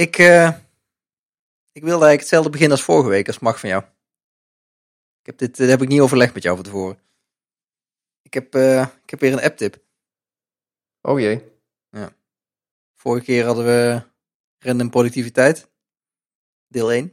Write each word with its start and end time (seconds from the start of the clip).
ik, 0.00 0.18
uh, 0.18 0.48
ik 1.72 1.82
wilde 1.82 2.04
eigenlijk 2.04 2.20
hetzelfde 2.20 2.50
beginnen 2.50 2.76
als 2.76 2.86
vorige 2.86 3.08
week, 3.08 3.26
als 3.26 3.38
mag 3.38 3.60
van 3.60 3.68
jou. 3.68 3.82
Ik 5.20 5.26
heb 5.26 5.38
dit, 5.38 5.56
dit 5.56 5.68
heb 5.68 5.82
ik 5.82 5.88
niet 5.88 6.00
overlegd 6.00 6.34
met 6.34 6.42
jou 6.42 6.54
van 6.54 6.64
tevoren. 6.64 6.98
Ik 8.22 8.34
heb, 8.34 8.54
uh, 8.54 8.86
ik 9.02 9.10
heb 9.10 9.20
weer 9.20 9.32
een 9.32 9.42
app-tip. 9.42 9.82
Oh 11.00 11.20
jee. 11.20 11.42
Ja. 11.90 12.12
Vorige 12.94 13.24
keer 13.24 13.44
hadden 13.44 13.64
we 13.64 14.02
random 14.58 14.90
productiviteit. 14.90 15.68
Deel 16.68 16.92
1. 16.92 17.08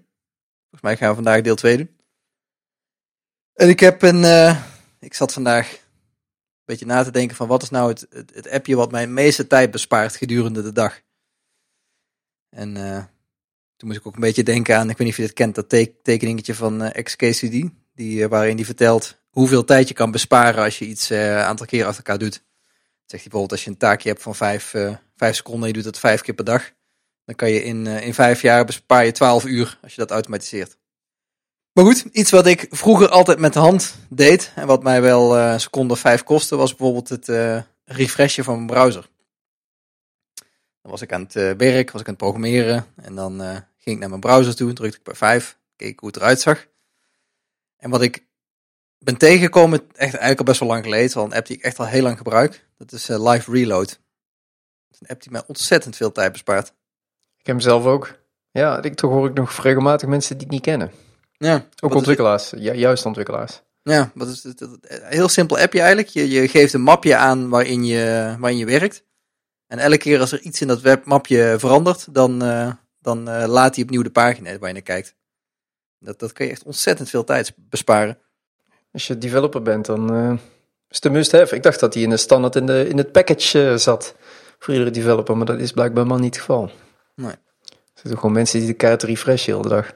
Volgens 0.61 0.81
mij 0.81 0.97
gaan 0.97 1.09
we 1.09 1.15
vandaag 1.15 1.41
deel 1.41 1.55
2 1.55 1.77
doen. 1.77 1.97
En 3.53 3.69
ik 3.69 3.79
heb 3.79 4.01
een. 4.01 4.21
Uh, 4.21 4.63
ik 4.99 5.13
zat 5.13 5.33
vandaag 5.33 5.71
een 5.71 5.79
beetje 6.65 6.85
na 6.85 7.03
te 7.03 7.11
denken 7.11 7.35
van 7.35 7.47
wat 7.47 7.61
is 7.61 7.69
nou 7.69 7.89
het, 7.89 8.07
het, 8.09 8.33
het 8.33 8.49
appje 8.49 8.75
wat 8.75 8.91
mij 8.91 9.05
de 9.05 9.11
meeste 9.11 9.47
tijd 9.47 9.71
bespaart 9.71 10.15
gedurende 10.15 10.61
de 10.61 10.71
dag. 10.71 11.01
En 12.57 12.75
uh, 12.77 12.97
toen 13.75 13.87
moest 13.87 13.99
ik 13.99 14.07
ook 14.07 14.15
een 14.15 14.19
beetje 14.19 14.43
denken 14.43 14.77
aan, 14.77 14.89
ik 14.89 14.97
weet 14.97 15.07
niet 15.07 15.09
of 15.09 15.15
je 15.15 15.21
dit 15.21 15.33
kent, 15.33 15.55
dat 15.55 15.69
tekeningetje 16.03 16.55
van 16.55 16.83
uh, 16.83 16.89
XKCD. 16.89 17.63
Die, 17.95 18.27
waarin 18.27 18.55
die 18.55 18.65
vertelt 18.65 19.17
hoeveel 19.29 19.63
tijd 19.63 19.87
je 19.87 19.93
kan 19.93 20.11
besparen 20.11 20.63
als 20.63 20.79
je 20.79 20.85
iets 20.85 21.09
een 21.09 21.35
aantal 21.35 21.65
keer 21.65 21.85
achter 21.85 22.03
elkaar 22.03 22.17
doet. 22.17 22.33
Zegt 23.05 23.23
hij 23.23 23.31
bijvoorbeeld 23.31 23.51
als 23.51 23.63
je 23.63 23.69
een 23.69 23.77
taakje 23.77 24.09
hebt 24.09 24.21
van 24.21 24.35
vijf, 24.35 24.73
vijf 25.15 25.35
seconden 25.35 25.61
en 25.61 25.67
je 25.67 25.73
doet 25.73 25.85
het 25.85 25.99
vijf 25.99 26.21
keer 26.21 26.33
per 26.33 26.45
dag. 26.45 26.71
Dan 27.25 27.35
kan 27.35 27.49
je 27.49 27.63
in, 27.63 27.87
in 27.87 28.13
vijf 28.13 28.41
jaar 28.41 28.65
bespaar 28.65 29.05
je 29.05 29.11
12 29.11 29.45
uur 29.45 29.79
als 29.81 29.93
je 29.93 30.01
dat 30.01 30.11
automatiseert. 30.11 30.77
Maar 31.73 31.85
goed, 31.85 32.05
iets 32.11 32.31
wat 32.31 32.45
ik 32.45 32.67
vroeger 32.69 33.09
altijd 33.09 33.39
met 33.39 33.53
de 33.53 33.59
hand 33.59 33.95
deed 34.09 34.51
en 34.55 34.67
wat 34.67 34.83
mij 34.83 35.01
wel 35.01 35.37
uh, 35.37 35.57
seconde 35.57 35.95
vijf 35.95 36.23
kostte, 36.23 36.55
was 36.55 36.75
bijvoorbeeld 36.75 37.09
het 37.09 37.27
refreshen 37.85 38.43
van 38.43 38.55
mijn 38.55 38.67
browser. 38.67 39.09
Dan 40.87 40.95
was 40.95 41.05
ik 41.05 41.13
aan 41.13 41.21
het 41.21 41.35
uh, 41.35 41.51
werk, 41.51 41.91
was 41.91 42.01
ik 42.01 42.07
aan 42.07 42.13
het 42.13 42.23
programmeren 42.23 42.85
en 42.95 43.15
dan 43.15 43.39
ging 43.77 43.95
ik 43.95 43.99
naar 43.99 44.09
mijn 44.09 44.21
browser 44.21 44.55
toe, 44.55 44.73
drukte 44.73 44.97
ik 44.97 45.03
bij 45.03 45.15
vijf, 45.15 45.57
keek 45.75 45.99
hoe 45.99 46.09
het 46.09 46.17
eruit 46.17 46.41
zag. 46.41 46.65
En 47.77 47.89
wat 47.89 48.01
ik 48.01 48.25
ben 48.99 49.17
tegengekomen, 49.17 49.79
echt 49.79 49.99
eigenlijk 49.99 50.39
al 50.39 50.45
best 50.45 50.59
wel 50.59 50.69
lang 50.69 50.83
geleden, 50.83 51.17
al 51.17 51.25
een 51.25 51.33
app 51.33 51.45
die 51.45 51.57
ik 51.57 51.63
echt 51.63 51.79
al 51.79 51.85
heel 51.85 52.01
lang 52.01 52.17
gebruik, 52.17 52.65
dat 52.77 52.91
is 52.91 53.07
Live 53.07 53.51
Reload. 53.51 53.87
Dat 53.87 54.91
is 54.91 54.99
een 54.99 55.07
app 55.07 55.21
die 55.21 55.31
mij 55.31 55.43
ontzettend 55.47 55.95
veel 55.95 56.11
tijd 56.11 56.31
bespaart. 56.31 56.67
Ik 57.37 57.45
heb 57.45 57.55
hem 57.55 57.59
zelf 57.59 57.85
ook. 57.85 58.19
Ja, 58.51 58.81
ik, 58.81 58.95
toch 58.95 59.11
hoor 59.11 59.27
ik 59.27 59.33
nog 59.33 59.61
regelmatig 59.61 60.07
mensen 60.07 60.37
die 60.37 60.45
het 60.45 60.53
niet 60.53 60.65
kennen. 60.65 60.91
Ja, 61.37 61.67
ook 61.79 61.93
ontwikkelaars, 61.93 62.53
ja, 62.57 62.73
juist 62.73 63.05
ontwikkelaars. 63.05 63.61
Ja, 63.83 64.11
wat 64.13 64.27
is 64.27 64.43
het, 64.43 64.61
een 64.61 64.79
heel 65.03 65.29
simpel 65.29 65.59
appje 65.59 65.79
eigenlijk. 65.79 66.09
Je, 66.09 66.29
je 66.29 66.47
geeft 66.47 66.73
een 66.73 66.81
mapje 66.81 67.15
aan 67.15 67.49
waarin 67.49 67.85
je, 67.85 68.35
waarin 68.39 68.57
je 68.57 68.65
werkt. 68.65 69.05
En 69.67 69.79
elke 69.79 69.97
keer 69.97 70.19
als 70.19 70.31
er 70.31 70.41
iets 70.41 70.61
in 70.61 70.67
dat 70.67 70.81
webmapje 70.81 71.55
verandert, 71.59 72.13
dan, 72.13 72.43
uh, 72.43 72.71
dan 72.99 73.29
uh, 73.29 73.43
laat 73.47 73.75
hij 73.75 73.83
opnieuw 73.83 74.01
de 74.01 74.09
pagina 74.09 74.57
waar 74.57 74.67
je 74.67 74.73
naar 74.73 74.83
kijkt. 74.83 75.15
Dat, 75.99 76.19
dat 76.19 76.33
kan 76.33 76.45
je 76.45 76.51
echt 76.51 76.63
ontzettend 76.63 77.09
veel 77.09 77.23
tijd 77.23 77.53
besparen. 77.55 78.17
Als 78.91 79.07
je 79.07 79.17
developer 79.17 79.61
bent, 79.61 79.85
dan 79.85 80.15
uh, 80.15 80.31
is 80.89 80.95
het 80.95 81.05
een 81.05 81.11
must-have. 81.11 81.55
Ik 81.55 81.63
dacht 81.63 81.79
dat 81.79 81.93
hij 81.93 82.03
in 82.03 82.09
de 82.09 82.17
standaard 82.17 82.55
in, 82.55 82.65
de, 82.65 82.87
in 82.87 82.97
het 82.97 83.11
package 83.11 83.77
zat 83.77 84.15
voor 84.59 84.73
iedere 84.73 84.91
developer, 84.91 85.37
maar 85.37 85.45
dat 85.45 85.59
is 85.59 85.71
blijkbaar 85.71 86.07
maar 86.07 86.19
niet 86.19 86.35
het 86.35 86.43
geval. 86.43 86.71
Nee. 87.15 87.31
Er 87.31 88.03
zitten 88.03 88.17
gewoon 88.17 88.31
mensen 88.31 88.59
die 88.59 88.67
de 88.67 88.73
kaart 88.73 89.03
refreshen 89.03 89.51
de 89.51 89.57
hele 89.57 89.75
dag. 89.75 89.93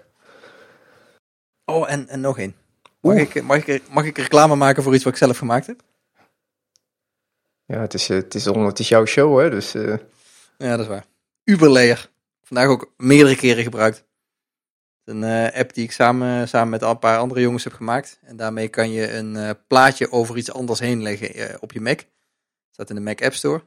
Oh, 1.65 1.91
en, 1.91 2.07
en 2.07 2.21
nog 2.21 2.37
één. 2.37 2.55
Mag 3.01 3.17
ik, 3.17 3.43
mag, 3.43 3.67
ik, 3.67 3.83
mag 3.89 4.05
ik 4.05 4.17
reclame 4.17 4.55
maken 4.55 4.83
voor 4.83 4.93
iets 4.93 5.03
wat 5.03 5.13
ik 5.13 5.19
zelf 5.19 5.37
gemaakt 5.37 5.67
heb? 5.67 5.81
Ja, 7.71 7.79
het 7.79 7.93
is, 7.93 8.07
het 8.07 8.35
is, 8.35 8.45
het 8.45 8.79
is 8.79 8.87
jouw 8.87 9.05
show, 9.05 9.39
hè? 9.39 9.49
Dus, 9.49 9.75
uh... 9.75 9.97
Ja, 10.57 10.69
dat 10.69 10.79
is 10.79 10.87
waar. 10.87 11.05
Uberlayer. 11.43 12.09
Vandaag 12.43 12.67
ook 12.67 12.93
meerdere 12.97 13.35
keren 13.35 13.63
gebruikt. 13.63 14.05
Een 15.03 15.21
uh, 15.21 15.59
app 15.59 15.73
die 15.73 15.83
ik 15.83 15.91
samen, 15.91 16.47
samen 16.47 16.69
met 16.69 16.81
een 16.81 16.99
paar 16.99 17.17
andere 17.17 17.41
jongens 17.41 17.63
heb 17.63 17.73
gemaakt. 17.73 18.19
En 18.21 18.35
daarmee 18.35 18.67
kan 18.67 18.91
je 18.91 19.13
een 19.13 19.57
plaatje 19.67 20.11
over 20.11 20.37
iets 20.37 20.51
anders 20.51 20.79
heen 20.79 21.01
leggen 21.01 21.61
op 21.61 21.71
je 21.71 21.81
Mac. 21.81 21.99
Staat 22.71 22.89
in 22.89 22.95
de 22.95 23.01
Mac 23.01 23.21
App 23.21 23.33
Store. 23.33 23.63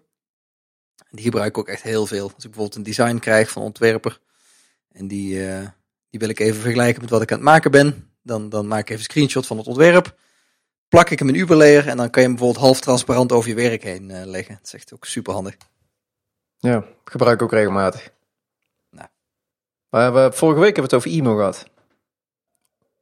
Die 1.10 1.24
gebruik 1.24 1.48
ik 1.48 1.58
ook 1.58 1.68
echt 1.68 1.82
heel 1.82 2.06
veel. 2.06 2.22
Als 2.22 2.32
ik 2.32 2.50
bijvoorbeeld 2.50 2.74
een 2.74 2.82
design 2.82 3.18
krijg 3.18 3.50
van 3.50 3.62
een 3.62 3.68
ontwerper. 3.68 4.20
En 4.92 5.08
die 5.08 5.48
die 6.10 6.20
wil 6.20 6.28
ik 6.28 6.38
even 6.38 6.60
vergelijken 6.60 7.00
met 7.00 7.10
wat 7.10 7.22
ik 7.22 7.30
aan 7.30 7.38
het 7.38 7.46
maken 7.46 7.70
ben. 7.70 8.10
Dan, 8.22 8.48
dan 8.48 8.66
maak 8.66 8.80
ik 8.80 8.88
even 8.88 8.98
een 8.98 9.10
screenshot 9.10 9.46
van 9.46 9.58
het 9.58 9.66
ontwerp. 9.66 10.16
Plak 10.94 11.10
ik 11.10 11.18
hem 11.18 11.28
in 11.28 11.34
Uberlayer 11.34 11.88
en 11.88 11.96
dan 11.96 12.10
kan 12.10 12.22
je 12.22 12.28
hem 12.28 12.36
bijvoorbeeld 12.36 12.64
half 12.64 12.80
transparant 12.80 13.32
over 13.32 13.48
je 13.48 13.54
werk 13.54 13.82
heen 13.82 14.10
uh, 14.10 14.24
leggen. 14.24 14.54
Dat 14.54 14.66
is 14.66 14.74
echt 14.74 14.94
ook 14.94 15.04
super 15.04 15.32
handig. 15.32 15.56
Ja, 16.58 16.84
gebruik 17.04 17.34
ik 17.34 17.42
ook 17.42 17.52
regelmatig. 17.52 18.10
Nou. 18.90 19.08
Maar 19.88 20.14
we, 20.14 20.32
vorige 20.32 20.60
week 20.60 20.76
hebben 20.76 20.90
we 20.90 20.96
het 20.96 21.06
over 21.06 21.18
e-mail 21.18 21.36
gehad. 21.36 21.64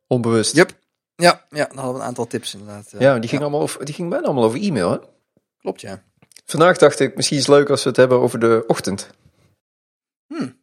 Onbewust. 0.06 0.54
Yep. 0.54 0.78
Ja, 1.14 1.46
ja, 1.50 1.64
dan 1.66 1.76
hadden 1.76 1.94
we 1.94 2.00
een 2.00 2.06
aantal 2.06 2.26
tips 2.26 2.54
inderdaad. 2.54 2.92
Uh, 2.94 3.00
ja, 3.00 3.18
die 3.18 3.28
ging, 3.28 3.42
Allemaal 3.42 3.60
over, 3.60 3.84
die 3.84 3.94
ging 3.94 4.10
bijna 4.10 4.24
allemaal 4.24 4.44
over 4.44 4.60
e-mail, 4.60 4.90
hè? 4.90 4.98
Klopt, 5.58 5.80
ja. 5.80 6.02
Vandaag 6.44 6.78
dacht 6.78 7.00
ik, 7.00 7.16
misschien 7.16 7.38
is 7.38 7.46
het 7.46 7.56
leuk 7.56 7.70
als 7.70 7.82
we 7.82 7.88
het 7.88 7.98
hebben 7.98 8.20
over 8.20 8.38
de 8.38 8.64
ochtend. 8.66 9.10
Hmm. 10.26 10.60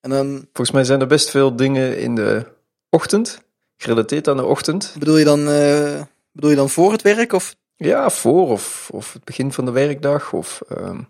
En 0.00 0.10
dan... 0.10 0.26
Volgens 0.52 0.70
mij 0.70 0.84
zijn 0.84 1.00
er 1.00 1.06
best 1.06 1.30
veel 1.30 1.56
dingen 1.56 1.98
in 1.98 2.14
de 2.14 2.46
ochtend, 2.88 3.42
gerelateerd 3.76 4.28
aan 4.28 4.36
de 4.36 4.44
ochtend. 4.44 4.94
Bedoel 4.98 5.16
je 5.16 5.24
dan, 5.24 5.48
uh, 5.48 6.02
bedoel 6.32 6.50
je 6.50 6.56
dan 6.56 6.70
voor 6.70 6.92
het 6.92 7.02
werk? 7.02 7.32
Of? 7.32 7.56
Ja, 7.76 8.10
voor 8.10 8.48
of, 8.48 8.90
of 8.92 9.12
het 9.12 9.24
begin 9.24 9.52
van 9.52 9.64
de 9.64 9.70
werkdag. 9.70 10.32
Of, 10.32 10.62
um... 10.70 11.08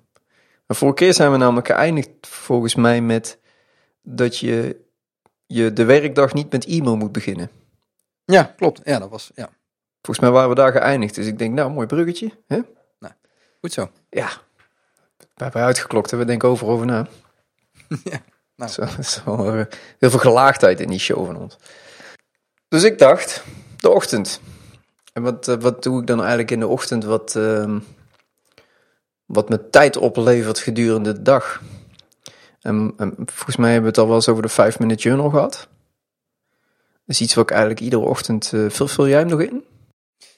vorige 0.69 0.97
keer 0.97 1.15
zijn 1.15 1.33
we 1.33 1.37
namelijk 1.37 1.67
geëindigd 1.67 2.11
volgens 2.21 2.75
mij 2.75 3.01
met 3.01 3.39
dat 4.03 4.39
je, 4.39 4.81
je 5.47 5.73
de 5.73 5.85
werkdag 5.85 6.35
niet 6.35 6.53
met 6.53 6.67
e-mail 6.67 6.97
moet 6.97 7.13
beginnen. 7.13 7.51
Ja, 8.25 8.55
klopt. 8.57 8.81
Ja, 8.85 8.99
dat 8.99 9.11
was, 9.11 9.31
ja. 9.35 9.51
Volgens 10.03 10.27
mij 10.27 10.31
waren 10.31 10.49
we 10.49 10.55
daar 10.55 10.73
geëindigd. 10.73 11.15
Dus 11.15 11.27
ik 11.27 11.39
denk, 11.39 11.55
nou, 11.55 11.71
mooi 11.71 11.87
bruggetje. 11.87 12.31
Hè? 12.47 12.61
Nou, 12.99 13.15
goed 13.61 13.73
zo. 13.73 13.91
Ja. 14.11 14.29
We 15.17 15.45
hebben 15.45 15.63
uitgeklokt 15.63 16.13
en 16.13 16.19
we 16.19 16.25
denken 16.25 16.49
over 16.49 16.67
over 16.67 16.87
na. 16.87 17.07
ja. 18.05 18.21
Nou. 18.57 18.71
Zo, 18.71 18.87
zo, 19.03 19.51
eh, 19.51 19.65
heel 19.99 20.11
veel 20.11 20.19
gelaagdheid 20.19 20.81
in 20.81 20.89
die 20.89 20.99
show 20.99 21.27
van 21.27 21.37
ons. 21.37 21.57
Dus 22.69 22.83
ik 22.83 22.99
dacht, 22.99 23.45
de 23.77 23.91
ochtend. 23.91 24.41
En 25.13 25.23
wat, 25.23 25.49
eh, 25.49 25.57
wat 25.61 25.83
doe 25.83 26.01
ik 26.01 26.07
dan 26.07 26.19
eigenlijk 26.19 26.51
in 26.51 26.61
de 26.61 26.67
ochtend 26.67 27.05
wat, 27.05 27.35
uh, 27.37 27.77
wat 29.25 29.49
me 29.49 29.71
tijd 29.71 29.97
oplevert 29.97 30.59
gedurende 30.59 31.13
de 31.13 31.23
dag? 31.23 31.63
En, 32.61 32.93
en, 32.97 33.15
volgens 33.17 33.57
mij 33.57 33.73
hebben 33.73 33.93
we 33.93 33.97
het 33.97 33.99
al 33.99 34.07
wel 34.07 34.15
eens 34.15 34.29
over 34.29 34.43
de 34.43 34.73
5-minute 34.73 35.03
journal 35.03 35.31
gehad. 35.31 35.69
Dat 37.05 37.17
is 37.17 37.21
iets 37.21 37.35
wat 37.35 37.45
ik 37.45 37.51
eigenlijk 37.51 37.81
iedere 37.81 38.03
ochtend... 38.03 38.53
Uh, 38.55 38.71
vul, 38.71 39.09
jij 39.09 39.19
hem 39.19 39.29
nog 39.29 39.41
in? 39.41 39.65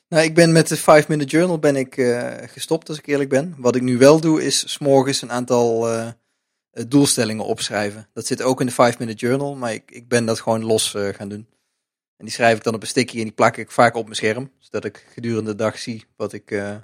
Nou, 0.09 0.25
ik 0.25 0.35
ben 0.35 0.53
met 0.53 0.69
de 0.69 0.79
5-minute 0.79 1.25
journal 1.25 1.59
ben 1.59 1.77
ik, 1.77 1.97
uh, 1.97 2.33
gestopt, 2.47 2.89
als 2.89 2.99
ik 2.99 3.07
eerlijk 3.07 3.31
ben. 3.31 3.55
Wat 3.59 3.77
ik 3.77 3.83
nu 3.83 3.99
wel 3.99 4.21
doe, 4.21 4.45
is 4.45 4.73
s'morgens 4.73 5.23
een 5.23 5.33
aantal 5.33 5.89
doelstellingen 6.89 7.45
opschrijven. 7.45 8.09
Dat 8.13 8.27
zit 8.27 8.43
ook 8.43 8.61
in 8.61 8.67
de 8.67 8.73
5-minute 8.73 9.27
journal, 9.27 9.55
maar 9.55 9.73
ik, 9.73 9.91
ik 9.91 10.09
ben 10.09 10.25
dat 10.25 10.41
gewoon 10.41 10.65
los 10.65 10.95
gaan 11.17 11.29
doen. 11.29 11.47
En 12.17 12.25
die 12.25 12.35
schrijf 12.35 12.57
ik 12.57 12.63
dan 12.65 12.75
op 12.75 12.81
een 12.81 12.87
sticky 12.87 13.17
en 13.17 13.23
die 13.23 13.33
plak 13.33 13.57
ik 13.57 13.71
vaak 13.71 13.95
op 13.95 14.05
mijn 14.05 14.17
scherm, 14.17 14.51
zodat 14.59 14.85
ik 14.85 15.07
gedurende 15.13 15.51
de 15.51 15.57
dag 15.57 15.79
zie 15.79 16.05
wat 16.17 16.33
ik, 16.33 16.51
uh, 16.51 16.75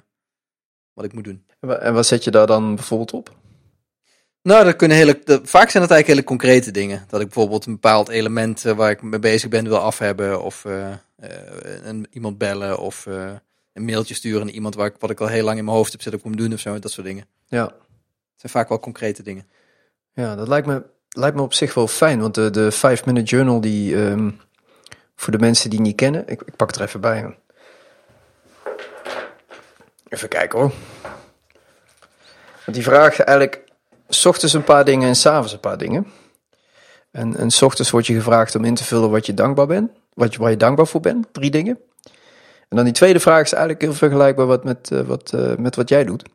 wat 0.93 1.05
ik 1.05 1.13
moet 1.13 1.23
doen. 1.23 1.45
En 1.59 1.93
wat 1.93 2.05
zet 2.05 2.23
je 2.23 2.31
daar 2.31 2.47
dan 2.47 2.75
bijvoorbeeld 2.75 3.13
op? 3.13 3.35
Nou, 4.41 4.65
dat 4.65 4.75
kunnen 4.75 4.97
hele, 4.97 5.19
de, 5.23 5.39
vaak 5.43 5.69
zijn 5.69 5.83
het 5.83 5.91
eigenlijk 5.91 6.07
hele 6.07 6.23
concrete 6.23 6.71
dingen. 6.71 7.05
Dat 7.07 7.21
ik 7.21 7.25
bijvoorbeeld 7.25 7.65
een 7.65 7.73
bepaald 7.73 8.09
element 8.09 8.61
waar 8.61 8.91
ik 8.91 9.01
mee 9.01 9.19
bezig 9.19 9.49
ben 9.49 9.63
wil 9.63 9.77
af 9.77 9.97
hebben, 9.97 10.41
of 10.41 10.63
een, 11.83 12.07
iemand 12.11 12.37
bellen, 12.37 12.79
of 12.79 13.07
een 13.73 13.85
mailtje 13.85 14.13
sturen 14.13 14.45
naar 14.45 14.53
iemand 14.53 14.75
waar 14.75 14.87
ik, 14.87 14.95
wat 14.99 15.09
ik 15.09 15.19
al 15.19 15.27
heel 15.27 15.43
lang 15.43 15.57
in 15.57 15.65
mijn 15.65 15.77
hoofd 15.77 15.91
heb 15.91 16.01
zitten 16.01 16.23
om 16.23 16.35
doen 16.35 16.53
of 16.53 16.59
zo, 16.59 16.79
dat 16.79 16.91
soort 16.91 17.07
dingen. 17.07 17.25
Ja. 17.47 17.63
Het 17.63 18.51
zijn 18.51 18.51
vaak 18.51 18.69
wel 18.69 18.79
concrete 18.79 19.23
dingen. 19.23 19.47
Ja, 20.13 20.35
dat 20.35 20.47
lijkt 20.47 20.67
me, 20.67 20.83
lijkt 21.09 21.35
me 21.35 21.41
op 21.41 21.53
zich 21.53 21.73
wel 21.73 21.87
fijn, 21.87 22.19
want 22.19 22.35
de, 22.35 22.49
de 22.49 22.73
5-minute 22.73 23.35
journal, 23.35 23.61
die 23.61 23.95
um, 23.95 24.39
voor 25.21 25.31
de 25.31 25.39
mensen 25.39 25.69
die 25.69 25.81
niet 25.81 25.95
kennen, 25.95 26.27
ik, 26.27 26.41
ik 26.41 26.55
pak 26.55 26.67
het 26.67 26.75
er 26.75 26.85
even 26.85 27.01
bij. 27.01 27.37
Even 30.07 30.29
kijken 30.29 30.59
hoor. 30.59 30.71
Want 32.65 32.77
die 32.77 32.83
vraagt 32.83 33.19
eigenlijk 33.19 33.63
s 34.09 34.25
ochtends 34.25 34.53
een 34.53 34.63
paar 34.63 34.85
dingen 34.85 35.07
en 35.07 35.15
s'avonds 35.15 35.53
een 35.53 35.59
paar 35.59 35.77
dingen. 35.77 36.07
En, 37.11 37.51
s 37.51 37.61
ochtends 37.61 37.91
wordt 37.91 38.07
je 38.07 38.13
gevraagd 38.13 38.55
om 38.55 38.65
in 38.65 38.75
te 38.75 38.83
vullen 38.83 39.09
wat 39.09 39.25
je 39.25 39.33
dankbaar 39.33 39.67
bent, 39.67 39.91
wat 40.13 40.33
je, 40.33 40.39
waar 40.39 40.49
je 40.49 40.57
dankbaar 40.57 40.87
voor 40.87 41.01
bent, 41.01 41.33
drie 41.33 41.51
dingen. 41.51 41.79
En 42.69 42.75
dan 42.77 42.85
die 42.85 42.93
tweede 42.93 43.19
vraag 43.19 43.41
is 43.41 43.53
eigenlijk 43.53 43.81
heel 43.81 43.93
vergelijkbaar 43.93 44.45
wat 44.45 44.63
met, 44.63 44.91
uh, 44.91 45.01
wat, 45.01 45.31
uh, 45.35 45.55
met 45.55 45.75
wat 45.75 45.89
jij 45.89 46.03
doet. 46.03 46.29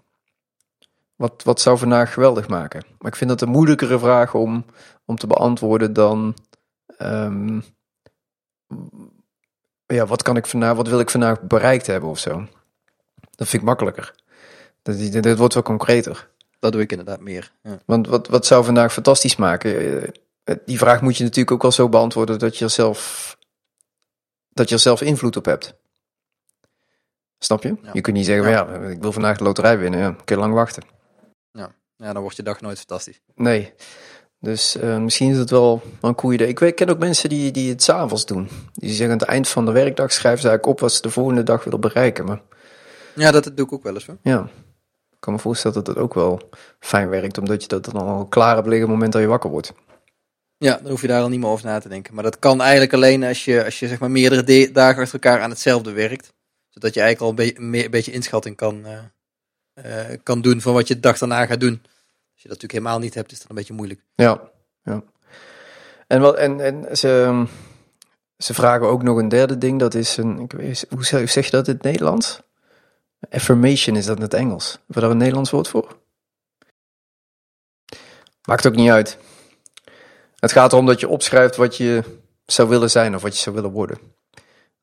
Wat, 1.17 1.43
wat 1.43 1.61
zou 1.61 1.79
vandaag 1.79 2.13
geweldig 2.13 2.49
maken? 2.49 2.85
Maar 2.99 3.11
ik 3.11 3.17
vind 3.17 3.31
dat 3.31 3.41
een 3.41 3.49
moeilijkere 3.49 3.99
vraag 3.99 4.35
om, 4.35 4.65
om 5.05 5.17
te 5.17 5.27
beantwoorden 5.27 5.93
dan. 5.93 6.35
Um, 6.99 7.65
ja, 9.87 10.07
wat 10.07 10.23
kan 10.23 10.37
ik 10.37 10.47
vandaag, 10.47 10.75
wat 10.77 10.89
wil 10.89 11.01
ik 11.01 11.11
vandaag 11.11 11.41
bereikt 11.43 11.87
hebben 11.87 12.11
of 12.11 12.19
zo? 12.19 12.47
Dat 13.35 13.49
vind 13.49 13.63
ik 13.63 13.69
makkelijker. 13.69 14.15
Dat, 14.83 15.23
dat 15.23 15.39
wordt 15.39 15.55
wel 15.55 15.63
concreter. 15.63 16.29
Dat 16.59 16.73
doe 16.73 16.81
ik 16.81 16.91
inderdaad 16.91 17.21
meer. 17.21 17.53
Ja. 17.63 17.79
Want 17.85 18.07
wat, 18.07 18.29
wat 18.29 18.47
zou 18.47 18.65
vandaag 18.65 18.93
fantastisch 18.93 19.37
maken? 19.37 20.03
eh, 20.45 20.55
die 20.65 20.79
vraag 20.79 21.01
moet 21.01 21.17
je 21.17 21.23
natuurlijk 21.23 21.51
ook 21.51 21.63
wel 21.63 21.73
zo 21.73 21.89
beantwoorden 21.89 22.39
dat 22.39 22.59
je 22.59 22.65
er 22.65 22.71
zelf, 22.71 23.37
dat 24.49 24.69
je 24.69 24.75
er 24.75 24.81
zelf 24.81 25.01
invloed 25.01 25.37
op 25.37 25.45
hebt. 25.45 25.75
Snap 27.39 27.63
je? 27.63 27.77
Ja. 27.83 27.91
Je 27.93 28.01
kunt 28.01 28.17
niet 28.17 28.27
zeggen, 28.27 28.51
Ja. 28.51 28.67
van, 28.67 28.83
ja, 28.83 28.89
ik 28.89 29.01
wil 29.01 29.13
vandaag 29.13 29.37
de 29.39 29.45
loterij 29.45 29.79
winnen. 29.79 30.01
Ja, 30.01 30.11
kun 30.25 30.37
je 30.37 30.43
lang 30.43 30.55
wachten. 30.55 30.83
Ja, 31.99 32.13
dan 32.13 32.23
wordt 32.23 32.37
je 32.37 32.43
dag 32.43 32.61
nooit 32.61 32.77
fantastisch. 32.79 33.21
Nee. 33.35 33.73
Dus 34.41 34.77
eh, 34.77 34.99
misschien 34.99 35.31
is 35.31 35.37
het 35.39 35.51
wel 35.51 35.83
een 36.01 36.15
cool 36.15 36.33
idee. 36.33 36.49
Ik 36.49 36.59
weet, 36.59 36.71
ik 36.71 36.77
ken 36.77 36.89
ook 36.89 36.99
mensen 36.99 37.29
die, 37.29 37.51
die 37.51 37.71
het 37.71 37.83
s'avonds 37.83 38.27
doen. 38.27 38.49
Die 38.73 38.91
zeggen 38.91 39.11
aan 39.11 39.19
het 39.19 39.29
eind 39.29 39.49
van 39.49 39.65
de 39.65 39.73
werkdag 39.73 40.13
schrijven 40.13 40.41
ze 40.41 40.49
eigenlijk 40.49 40.77
op 40.77 40.81
wat 40.81 40.93
ze 40.93 41.03
de 41.03 41.11
volgende 41.11 41.43
dag 41.43 41.65
willen 41.65 41.81
bereiken. 41.81 42.25
Maar 42.25 42.41
Ja, 43.15 43.31
dat 43.31 43.45
doe 43.57 43.67
ik 43.67 43.73
ook 43.73 43.83
wel 43.83 43.95
eens 43.95 44.07
hoor. 44.07 44.17
ja, 44.23 44.49
ik 45.11 45.17
kan 45.21 45.33
me 45.33 45.39
voorstellen 45.39 45.77
dat 45.77 45.87
het 45.87 45.99
ook 45.99 46.15
wel 46.15 46.41
fijn 46.81 47.09
werkt. 47.09 47.39
Omdat 47.39 47.63
je 47.63 47.69
dat 47.69 47.85
dan 47.85 47.95
al 47.97 48.27
klaar 48.27 48.55
hebt 48.55 48.67
liggen 48.67 48.85
op 48.85 48.89
het 48.91 48.95
moment 48.97 49.13
dat 49.13 49.23
je 49.23 49.29
wakker 49.29 49.51
wordt. 49.51 49.73
Ja, 50.59 50.79
dan 50.83 50.91
hoef 50.91 51.01
je 51.01 51.07
daar 51.07 51.23
al 51.23 51.29
niet 51.29 51.41
meer 51.41 51.49
over 51.49 51.67
na 51.67 51.79
te 51.79 51.89
denken. 51.89 52.15
Maar 52.15 52.23
dat 52.25 52.39
kan 52.39 52.61
eigenlijk 52.61 52.93
alleen 52.93 53.25
als 53.25 53.45
je, 53.45 53.65
als 53.65 53.79
je 53.79 53.89
zeg 53.89 53.99
maar 54.01 54.11
meerdere 54.11 54.45
de- 54.45 54.71
dagen 54.73 55.03
achter 55.03 55.21
elkaar 55.21 55.41
aan 55.43 55.51
hetzelfde 55.51 55.93
werkt. 55.93 56.33
Zodat 56.69 56.95
je 56.95 57.01
eigenlijk 57.01 57.21
al 57.21 57.29
een, 57.45 57.47
beetje- 57.49 57.63
meer- 57.69 57.85
een 57.85 57.91
beetje 57.91 58.13
inschatting 58.13 58.57
kan, 58.57 58.85
eh, 58.85 58.99
eh, 60.11 60.19
kan 60.23 60.41
doen 60.41 60.61
van 60.61 60.73
wat 60.73 60.89
je 60.89 60.95
de 60.95 61.01
dag 61.01 61.19
daarna 61.19 61.47
gaat 61.47 61.61
doen. 61.61 61.83
Als 62.37 62.45
je 62.45 62.49
dat 62.49 62.61
natuurlijk 62.63 62.73
helemaal 62.73 62.99
niet 62.99 63.15
hebt, 63.15 63.33
is 63.33 63.39
dat 63.41 63.49
een 63.49 63.55
beetje 63.57 63.75
moeilijk. 63.75 64.01
Ja, 64.15 64.41
ja. 64.83 65.03
En, 66.07 66.21
wat, 66.21 66.35
en, 66.37 66.61
en 66.61 66.97
ze, 66.97 67.45
ze 68.39 68.55
vragen 68.55 68.87
ook 68.87 69.03
nog 69.03 69.19
een 69.19 69.29
derde 69.29 69.59
ding. 69.59 69.79
Dat 69.81 69.95
is 69.95 70.17
een, 70.17 70.39
ik 70.39 70.53
weet, 70.53 70.87
hoe 70.91 71.05
zeg 71.05 71.45
je 71.45 71.51
dat 71.51 71.69
in 71.69 71.75
het 71.75 71.83
Nederlands? 71.83 72.41
Affirmation 73.31 73.97
is 73.97 74.07
dat 74.07 74.17
in 74.17 74.23
het 74.23 74.35
Engels. 74.35 74.73
Hebben 74.73 74.95
we 74.95 75.01
daar 75.01 75.11
een 75.11 75.17
Nederlands 75.17 75.51
woord 75.51 75.69
voor? 75.69 75.97
Maakt 78.45 78.67
ook 78.67 78.75
niet 78.77 78.91
uit. 78.91 79.19
Het 80.37 80.53
gaat 80.53 80.73
erom 80.73 80.87
dat 80.87 81.01
je 81.01 81.09
opschrijft 81.09 81.57
wat 81.57 81.77
je 81.77 82.03
zou 82.47 82.69
willen 82.69 82.91
zijn 82.91 83.15
of 83.15 83.23
wat 83.23 83.37
je 83.37 83.43
zou 83.43 83.55
willen 83.55 83.71
worden. 83.71 83.99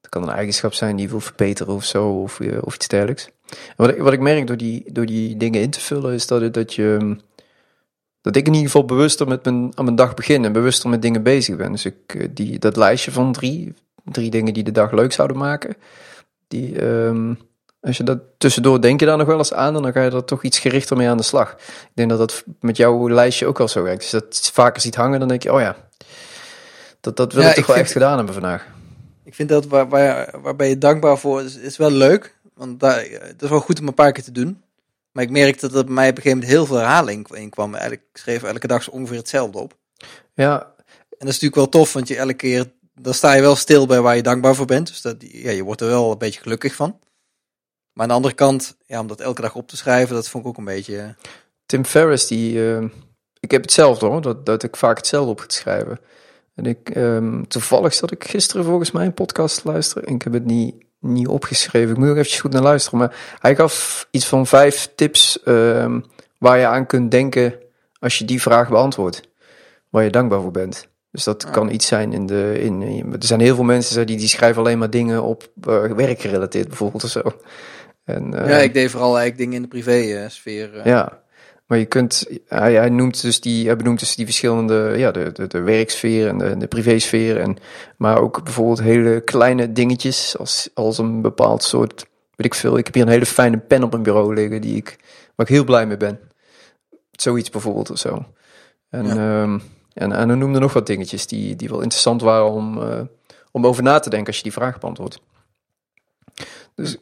Het 0.01 0.09
kan 0.09 0.23
een 0.23 0.35
eigenschap 0.35 0.73
zijn 0.73 0.95
die 0.95 1.05
je 1.05 1.11
wil 1.11 1.19
verbeteren 1.21 1.73
of 1.73 1.83
zo, 1.85 2.09
of, 2.21 2.39
eh, 2.39 2.57
iets 2.73 2.87
dergelijks. 2.87 3.29
Wat, 3.75 3.89
ik, 3.89 3.97
wat 3.97 4.13
ik 4.13 4.19
merk 4.19 4.47
door 4.47 4.57
die, 4.57 4.91
door 4.91 5.05
die 5.05 5.37
dingen 5.37 5.61
in 5.61 5.69
te 5.69 5.79
vullen, 5.79 6.13
is 6.13 6.27
dat, 6.27 6.41
het- 6.41 6.53
dat 6.53 6.73
je 6.73 7.17
dat 8.23 8.35
ik 8.35 8.45
in 8.47 8.53
ieder 8.53 8.69
geval 8.71 8.85
bewuster 8.85 9.27
met 9.27 9.43
mijn, 9.43 9.71
aan 9.75 9.83
mijn 9.83 9.95
dag 9.95 10.13
begin 10.13 10.45
en 10.45 10.51
bewuster 10.53 10.89
met 10.89 11.01
dingen 11.01 11.23
bezig 11.23 11.55
ben. 11.55 11.71
Dus 11.71 11.85
ik, 11.85 11.95
eh, 12.07 12.27
die, 12.31 12.59
dat 12.59 12.75
lijstje 12.75 13.11
van 13.11 13.31
drie, 13.31 13.73
drie 14.03 14.29
dingen 14.29 14.53
die 14.53 14.63
de 14.63 14.71
dag 14.71 14.91
leuk 14.91 15.11
zouden 15.13 15.37
maken, 15.37 15.75
die, 16.47 16.79
ehm, 16.79 17.33
als 17.81 17.97
je 17.97 18.03
dat 18.03 18.19
tussendoor 18.37 18.81
denk 18.81 18.99
je 18.99 19.05
daar 19.05 19.17
nog 19.17 19.27
wel 19.27 19.37
eens 19.37 19.53
aan 19.53 19.75
en 19.75 19.81
dan 19.81 19.91
ga 19.91 20.01
je 20.03 20.11
er 20.11 20.25
toch 20.25 20.43
iets 20.43 20.59
gerichter 20.59 20.97
mee 20.97 21.07
aan 21.09 21.17
de 21.17 21.23
slag. 21.23 21.51
Ik 21.51 21.91
denk 21.93 22.09
dat 22.09 22.17
dat 22.19 22.43
met 22.59 22.77
jouw 22.77 23.09
lijstje 23.09 23.45
ook 23.45 23.57
wel 23.57 23.67
zo 23.67 23.83
werkt. 23.83 24.01
Dus 24.01 24.09
dat 24.11 24.49
vaker 24.53 24.81
ziet 24.81 24.95
hangen, 24.95 25.19
dan 25.19 25.27
denk 25.27 25.43
je, 25.43 25.53
oh 25.53 25.59
ja, 25.59 25.75
dat, 26.99 27.17
dat 27.17 27.33
wil 27.33 27.41
Ja, 27.43 27.49
ik 27.49 27.53
toch 27.55 27.61
ik 27.63 27.67
wel 27.67 27.75
vind- 27.75 27.87
echt 27.87 27.97
gedaan 27.97 28.15
hebben 28.15 28.33
vandaag. 28.33 28.67
Ik 29.23 29.35
vind 29.35 29.49
dat 29.49 29.65
waar, 29.67 29.89
waar, 29.89 30.33
waar 30.41 30.55
ben 30.55 30.67
je 30.67 30.77
dankbaar 30.77 31.17
voor 31.17 31.41
is, 31.41 31.57
is 31.57 31.77
wel 31.77 31.91
leuk. 31.91 32.35
Want 32.55 32.79
daar, 32.79 33.05
het 33.09 33.41
is 33.41 33.49
wel 33.49 33.59
goed 33.59 33.79
om 33.79 33.87
een 33.87 33.93
paar 33.93 34.11
keer 34.11 34.23
te 34.23 34.31
doen. 34.31 34.61
Maar 35.13 35.23
ik 35.23 35.29
merkte 35.29 35.67
dat 35.67 35.77
er 35.77 35.85
bij 35.85 35.93
mij 35.93 36.09
op 36.09 36.15
een 36.15 36.21
gegeven 36.21 36.37
moment 36.37 36.57
heel 36.57 36.65
veel 36.65 36.75
herhaling 36.77 37.35
in 37.35 37.49
kwam. 37.49 37.73
Eigenlijk 37.73 38.03
ik 38.11 38.17
schreef 38.17 38.43
elke 38.43 38.67
dag 38.67 38.83
zo 38.83 38.91
ongeveer 38.91 39.17
hetzelfde 39.17 39.57
op. 39.59 39.77
Ja, 40.33 40.61
En 40.95 41.25
dat 41.25 41.27
is 41.27 41.39
natuurlijk 41.41 41.55
wel 41.55 41.69
tof, 41.69 41.93
want 41.93 42.07
je 42.07 42.15
elke 42.15 42.33
keer, 42.33 42.71
dan 42.93 43.13
sta 43.13 43.33
je 43.33 43.41
wel 43.41 43.55
stil 43.55 43.85
bij 43.85 44.01
waar 44.01 44.15
je 44.15 44.23
dankbaar 44.23 44.55
voor 44.55 44.65
bent. 44.65 44.87
Dus 44.87 45.01
dat, 45.01 45.15
ja, 45.19 45.51
je 45.51 45.63
wordt 45.63 45.81
er 45.81 45.87
wel 45.87 46.11
een 46.11 46.17
beetje 46.17 46.41
gelukkig 46.41 46.75
van. 46.75 46.99
Maar 47.93 48.03
aan 48.03 48.07
de 48.07 48.13
andere 48.13 48.33
kant, 48.33 48.77
ja, 48.85 48.99
om 48.99 49.07
dat 49.07 49.21
elke 49.21 49.41
dag 49.41 49.55
op 49.55 49.67
te 49.67 49.77
schrijven, 49.77 50.15
dat 50.15 50.29
vond 50.29 50.43
ik 50.43 50.49
ook 50.49 50.57
een 50.57 50.65
beetje... 50.65 50.97
eh, 50.97 51.09
Tim 51.65 51.85
Ferriss, 51.85 52.27
die, 52.27 52.75
eh, 52.75 52.83
ik 53.39 53.51
heb 53.51 53.61
hetzelfde 53.61 54.05
hoor, 54.05 54.21
dat, 54.21 54.45
dat 54.45 54.63
ik 54.63 54.75
vaak 54.75 54.97
hetzelfde 54.97 55.31
op 55.31 55.39
ga 55.39 55.45
schrijven. 55.49 55.99
En 56.55 56.65
ik, 56.65 56.89
ehm, 56.89 57.43
toevallig 57.43 57.93
zat 57.93 58.11
ik 58.11 58.23
gisteren 58.23 58.65
volgens 58.65 58.91
mij 58.91 59.05
een 59.05 59.13
podcast 59.13 59.61
te 59.61 59.67
luisteren 59.71 60.05
en 60.07 60.15
ik 60.15 60.21
heb 60.21 60.33
het 60.33 60.45
niet, 60.45 60.82
niet 61.03 61.27
opgeschreven. 61.27 61.89
Ik 61.91 61.97
moet 61.97 62.07
er 62.07 62.13
eventjes 62.13 62.39
goed 62.41 62.51
naar 62.51 62.61
luisteren, 62.61 62.99
maar 62.99 63.15
hij 63.39 63.55
gaf 63.55 64.07
iets 64.11 64.25
van 64.25 64.47
vijf 64.47 64.89
tips 64.95 65.43
ehm, 65.43 65.99
waar 66.37 66.57
je 66.59 66.65
aan 66.65 66.85
kunt 66.85 67.11
denken 67.11 67.53
als 67.99 68.17
je 68.17 68.25
die 68.25 68.41
vraag 68.41 68.69
beantwoordt. 68.69 69.21
Waar 69.89 70.03
je 70.03 70.09
dankbaar 70.09 70.41
voor 70.41 70.51
bent. 70.51 70.87
Dus 71.11 71.23
dat 71.23 71.49
kan 71.49 71.69
iets 71.71 71.87
zijn 71.87 72.13
in 72.13 72.25
de. 72.25 72.59
In, 72.61 72.81
in- 72.81 73.11
er 73.13 73.25
zijn 73.25 73.39
heel 73.39 73.55
veel 73.55 73.63
mensen 73.63 74.05
die, 74.05 74.17
die 74.17 74.27
schrijven 74.27 74.61
alleen 74.61 74.77
maar 74.77 74.89
dingen 74.89 75.23
op 75.23 75.49
eh, 75.67 75.81
werkgerelateerd 75.91 76.67
bijvoorbeeld 76.67 77.03
of 77.03 77.09
zo. 77.09 77.21
En, 78.05 78.33
eh, 78.33 78.49
ja, 78.49 78.57
ik 78.57 78.73
deed 78.73 78.89
vooral 78.91 79.17
eigenlijk 79.17 79.37
dingen 79.37 79.53
in 79.55 79.61
de 79.61 79.67
privé-sfeer. 79.67 80.77
eh. 80.77 80.85
ja, 80.85 81.21
maar 81.65 81.77
je 81.77 81.85
kunt, 81.85 82.25
hij, 82.47 82.73
hij 82.73 82.89
noemt 82.89 83.21
dus 83.21 83.41
die, 83.41 83.65
hij 83.65 83.75
benoemt 83.75 83.99
dus 83.99 84.15
die 84.15 84.25
verschillende, 84.25 84.93
ja, 84.97 85.11
de, 85.11 85.31
de, 85.31 85.47
de 85.47 85.61
werksfeer 85.61 86.27
en 86.27 86.37
de, 86.37 86.57
de 86.57 86.67
privésfeer. 86.67 87.39
En, 87.39 87.57
maar 87.97 88.17
ook 88.17 88.43
bijvoorbeeld 88.43 88.81
hele 88.81 89.21
kleine 89.21 89.71
dingetjes, 89.71 90.37
als, 90.37 90.69
als 90.73 90.97
een 90.97 91.21
bepaald 91.21 91.63
soort, 91.63 92.05
weet 92.35 92.45
ik 92.45 92.53
veel. 92.53 92.77
Ik 92.77 92.85
heb 92.85 92.93
hier 92.93 93.03
een 93.03 93.09
hele 93.09 93.25
fijne 93.25 93.57
pen 93.57 93.83
op 93.83 93.91
mijn 93.91 94.03
bureau 94.03 94.33
liggen, 94.33 94.61
die 94.61 94.75
ik, 94.75 94.97
waar 95.35 95.47
ik 95.47 95.53
heel 95.53 95.63
blij 95.63 95.87
mee 95.87 95.97
ben. 95.97 96.19
Zoiets 97.11 97.49
bijvoorbeeld 97.49 97.91
of 97.91 97.97
zo. 97.97 98.25
En, 98.89 99.05
ehm, 99.05 99.59
en, 99.93 100.11
en 100.11 100.29
hij 100.29 100.37
noemde 100.37 100.59
nog 100.59 100.73
wat 100.73 100.87
dingetjes 100.87 101.27
die, 101.27 101.55
die 101.55 101.69
wel 101.69 101.81
interessant 101.81 102.21
waren 102.21 102.51
om, 102.51 102.81
eh, 102.81 103.01
om 103.51 103.65
over 103.65 103.83
na 103.83 103.99
te 103.99 104.09
denken 104.09 104.27
als 104.27 104.37
je 104.37 104.43
die 104.43 104.53
vraag 104.53 104.79
beantwoordt. 104.79 105.21
Dus 106.75 106.97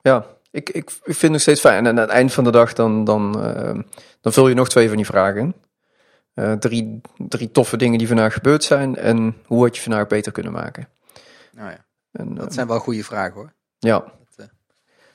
ja, 0.00 0.26
ik, 0.52 0.68
ik, 0.70 0.74
ik 0.74 0.90
vind 1.04 1.20
het 1.20 1.30
nog 1.30 1.40
steeds 1.40 1.60
fijn. 1.60 1.86
En 1.86 1.90
aan 1.90 1.96
het 1.96 2.10
eind 2.10 2.32
van 2.32 2.44
de 2.44 2.50
dag 2.50 2.72
dan, 2.72 3.04
dan, 3.04 3.44
eh, 3.44 3.78
dan 4.20 4.32
vul 4.32 4.48
je 4.48 4.54
nog 4.54 4.68
twee 4.68 4.88
van 4.88 4.96
die 4.96 5.06
vragen 5.06 5.40
in. 5.40 5.54
Eh, 6.34 6.52
drie, 6.52 7.00
drie 7.16 7.50
toffe 7.50 7.76
dingen 7.76 7.98
die 7.98 8.06
vandaag 8.06 8.32
gebeurd 8.34 8.64
zijn 8.64 8.96
en 8.96 9.36
hoe 9.46 9.62
had 9.62 9.76
je 9.76 9.82
vandaag 9.82 10.06
beter 10.06 10.32
kunnen 10.32 10.52
maken. 10.52 10.88
Nou 11.52 11.70
ja, 11.70 11.84
En, 12.12 12.34
dat 12.34 12.46
eh, 12.46 12.52
zijn 12.52 12.66
wel 12.66 12.78
goede 12.78 13.04
vragen 13.04 13.34
hoor. 13.34 13.52
ja. 13.78 13.98
Dat, 13.98 14.12
eh, 14.36 14.46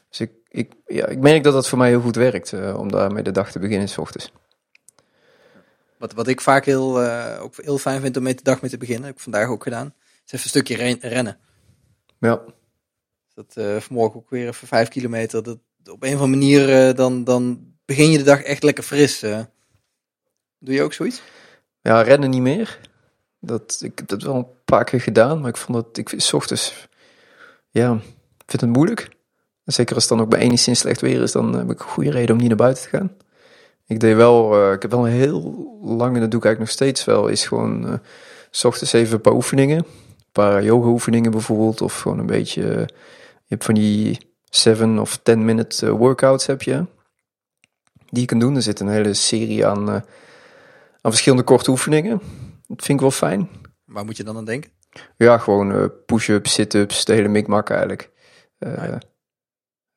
Dus 0.09 0.19
ik, 0.19 0.31
ik, 0.49 0.71
ja, 0.85 1.05
ik 1.07 1.19
merk 1.19 1.43
dat 1.43 1.53
dat 1.53 1.67
voor 1.67 1.77
mij 1.77 1.89
heel 1.89 2.01
goed 2.01 2.15
werkt 2.15 2.53
eh, 2.53 2.79
om 2.79 2.91
daarmee 2.91 3.23
de 3.23 3.31
dag 3.31 3.51
te 3.51 3.59
beginnen 3.59 3.89
s 3.89 3.97
ochtends. 3.97 4.31
Wat, 5.97 6.13
wat 6.13 6.27
ik 6.27 6.41
vaak 6.41 6.65
heel, 6.65 7.01
ook 7.39 7.53
heel 7.55 7.77
fijn 7.77 8.01
vind 8.01 8.17
om 8.17 8.23
mee 8.23 8.35
de 8.35 8.43
dag 8.43 8.61
mee 8.61 8.71
te 8.71 8.77
beginnen, 8.77 9.05
heb 9.05 9.15
ik 9.15 9.19
vandaag 9.21 9.47
ook 9.47 9.63
gedaan, 9.63 9.93
is 10.25 10.31
even 10.31 10.39
een 10.43 10.49
stukje 10.49 10.75
ren- 10.75 10.99
rennen. 11.01 11.37
Ja, 12.19 12.41
Dat 13.37 13.53
eh, 13.55 13.77
vanmorgen 13.77 14.19
ook 14.19 14.29
weer 14.29 14.47
even 14.47 14.67
vijf 14.67 14.87
kilometer. 14.87 15.43
Dat, 15.43 15.57
op 15.89 16.03
een 16.03 16.15
of 16.15 16.21
andere 16.21 16.27
manier, 16.27 16.87
eh, 16.87 16.95
dan, 16.95 17.23
dan 17.23 17.59
begin 17.85 18.11
je 18.11 18.17
de 18.17 18.23
dag 18.23 18.41
echt 18.41 18.63
lekker 18.63 18.83
fris. 18.83 19.19
Doe 20.59 20.73
je 20.73 20.81
ook 20.81 20.93
zoiets? 20.93 21.21
ja 21.81 22.01
rennen 22.01 22.29
niet 22.29 22.41
meer. 22.41 22.79
Dat, 23.39 23.79
ik 23.83 23.97
heb 23.97 24.07
dat 24.07 24.23
wel 24.23 24.35
een 24.35 24.47
paar 24.65 24.83
keer 24.83 25.01
gedaan, 25.01 25.39
maar 25.39 25.49
ik 25.49 25.57
vond 25.57 25.77
dat, 25.77 25.97
ik 25.97 26.13
s 26.21 26.33
ochtends, 26.33 26.87
ja, 27.69 27.99
vind 28.45 28.61
het 28.61 28.69
moeilijk. 28.69 29.09
Zeker 29.63 29.95
als 29.95 30.03
het 30.03 30.17
dan 30.17 30.21
ook 30.21 30.29
bij 30.29 30.39
enigszins 30.39 30.79
slecht 30.79 31.01
weer 31.01 31.21
is, 31.21 31.31
dan 31.31 31.53
heb 31.53 31.69
ik 31.71 31.79
een 31.79 31.85
goede 31.85 32.11
reden 32.11 32.31
om 32.31 32.39
niet 32.39 32.47
naar 32.47 32.57
buiten 32.57 32.83
te 32.83 32.89
gaan. 32.89 33.11
Ik 33.85 33.99
deed 33.99 34.15
wel, 34.15 34.53
eh, 34.53 34.71
ik 34.71 34.81
heb 34.81 34.91
wel 34.91 35.07
een 35.07 35.13
heel 35.13 35.41
lang, 35.81 36.15
en 36.15 36.21
dat 36.21 36.31
doe 36.31 36.39
ik 36.39 36.45
eigenlijk 36.45 36.59
nog 36.59 36.69
steeds 36.69 37.05
wel, 37.05 37.27
is 37.27 37.45
gewoon 37.45 37.87
eh, 37.87 37.93
s 38.51 38.63
ochtends 38.63 38.93
even 38.93 39.13
een 39.13 39.21
paar 39.21 39.33
oefeningen. 39.33 39.77
Een 39.77 40.31
paar 40.31 40.63
yoga 40.63 40.87
oefeningen 40.87 41.31
bijvoorbeeld, 41.31 41.81
of 41.81 41.99
gewoon 41.99 42.19
een 42.19 42.25
beetje, 42.25 42.61
je 42.61 42.87
hebt 43.47 43.65
van 43.65 43.73
die 43.73 44.17
7 44.49 44.99
of 44.99 45.17
10 45.17 45.45
minute 45.45 45.85
eh, 45.85 45.91
workouts 45.91 46.45
heb 46.45 46.61
je, 46.61 46.85
die 48.09 48.21
je 48.21 48.25
kan 48.25 48.39
doen. 48.39 48.55
Er 48.55 48.61
zit 48.61 48.79
een 48.79 48.89
hele 48.89 49.13
serie 49.13 49.65
aan, 49.65 49.89
eh, 49.89 50.01
aan 51.01 51.11
verschillende 51.11 51.43
korte 51.43 51.69
oefeningen. 51.69 52.21
Dat 52.67 52.83
vind 52.83 52.89
ik 52.89 52.99
wel 52.99 53.11
fijn. 53.11 53.49
Waar 53.85 54.05
moet 54.05 54.17
je 54.17 54.23
dan 54.23 54.37
aan 54.37 54.45
denken? 54.45 54.71
Ja, 55.17 55.37
gewoon 55.37 55.71
eh, 55.71 55.85
push-ups, 56.05 56.53
sit-ups, 56.53 57.05
de 57.05 57.13
hele 57.13 57.27
mikmak 57.27 57.69
eigenlijk. 57.69 58.11
Ja. 58.57 58.99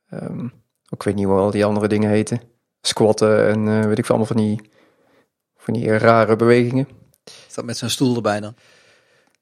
ehm, 0.09 0.45
ik 0.89 1.03
weet 1.03 1.15
niet 1.15 1.25
hoe 1.25 1.39
al 1.39 1.51
die 1.51 1.65
andere 1.65 1.89
dingen 1.89 2.11
heten. 2.11 2.41
Squatten 2.81 3.49
en 3.49 3.69
eh, 3.69 3.87
weet 3.87 3.99
ik 3.99 4.07
veel, 4.07 4.17
allemaal 4.17 4.35
van 4.35 4.45
die, 4.45 4.71
van 5.57 5.75
die 5.75 5.99
rare 5.99 6.37
bewegingen. 6.37 6.89
Staat 7.49 7.65
met 7.65 7.77
zo'n 7.77 7.89
stoel 7.89 8.17
erbij 8.17 8.41
dan. 8.41 8.55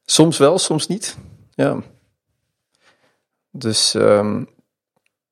Soms 0.05 0.37
wel, 0.37 0.57
soms 0.57 0.87
niet. 0.87 1.17
Ja. 1.49 1.81
Dus 3.59 3.93
ehm, 3.95 4.43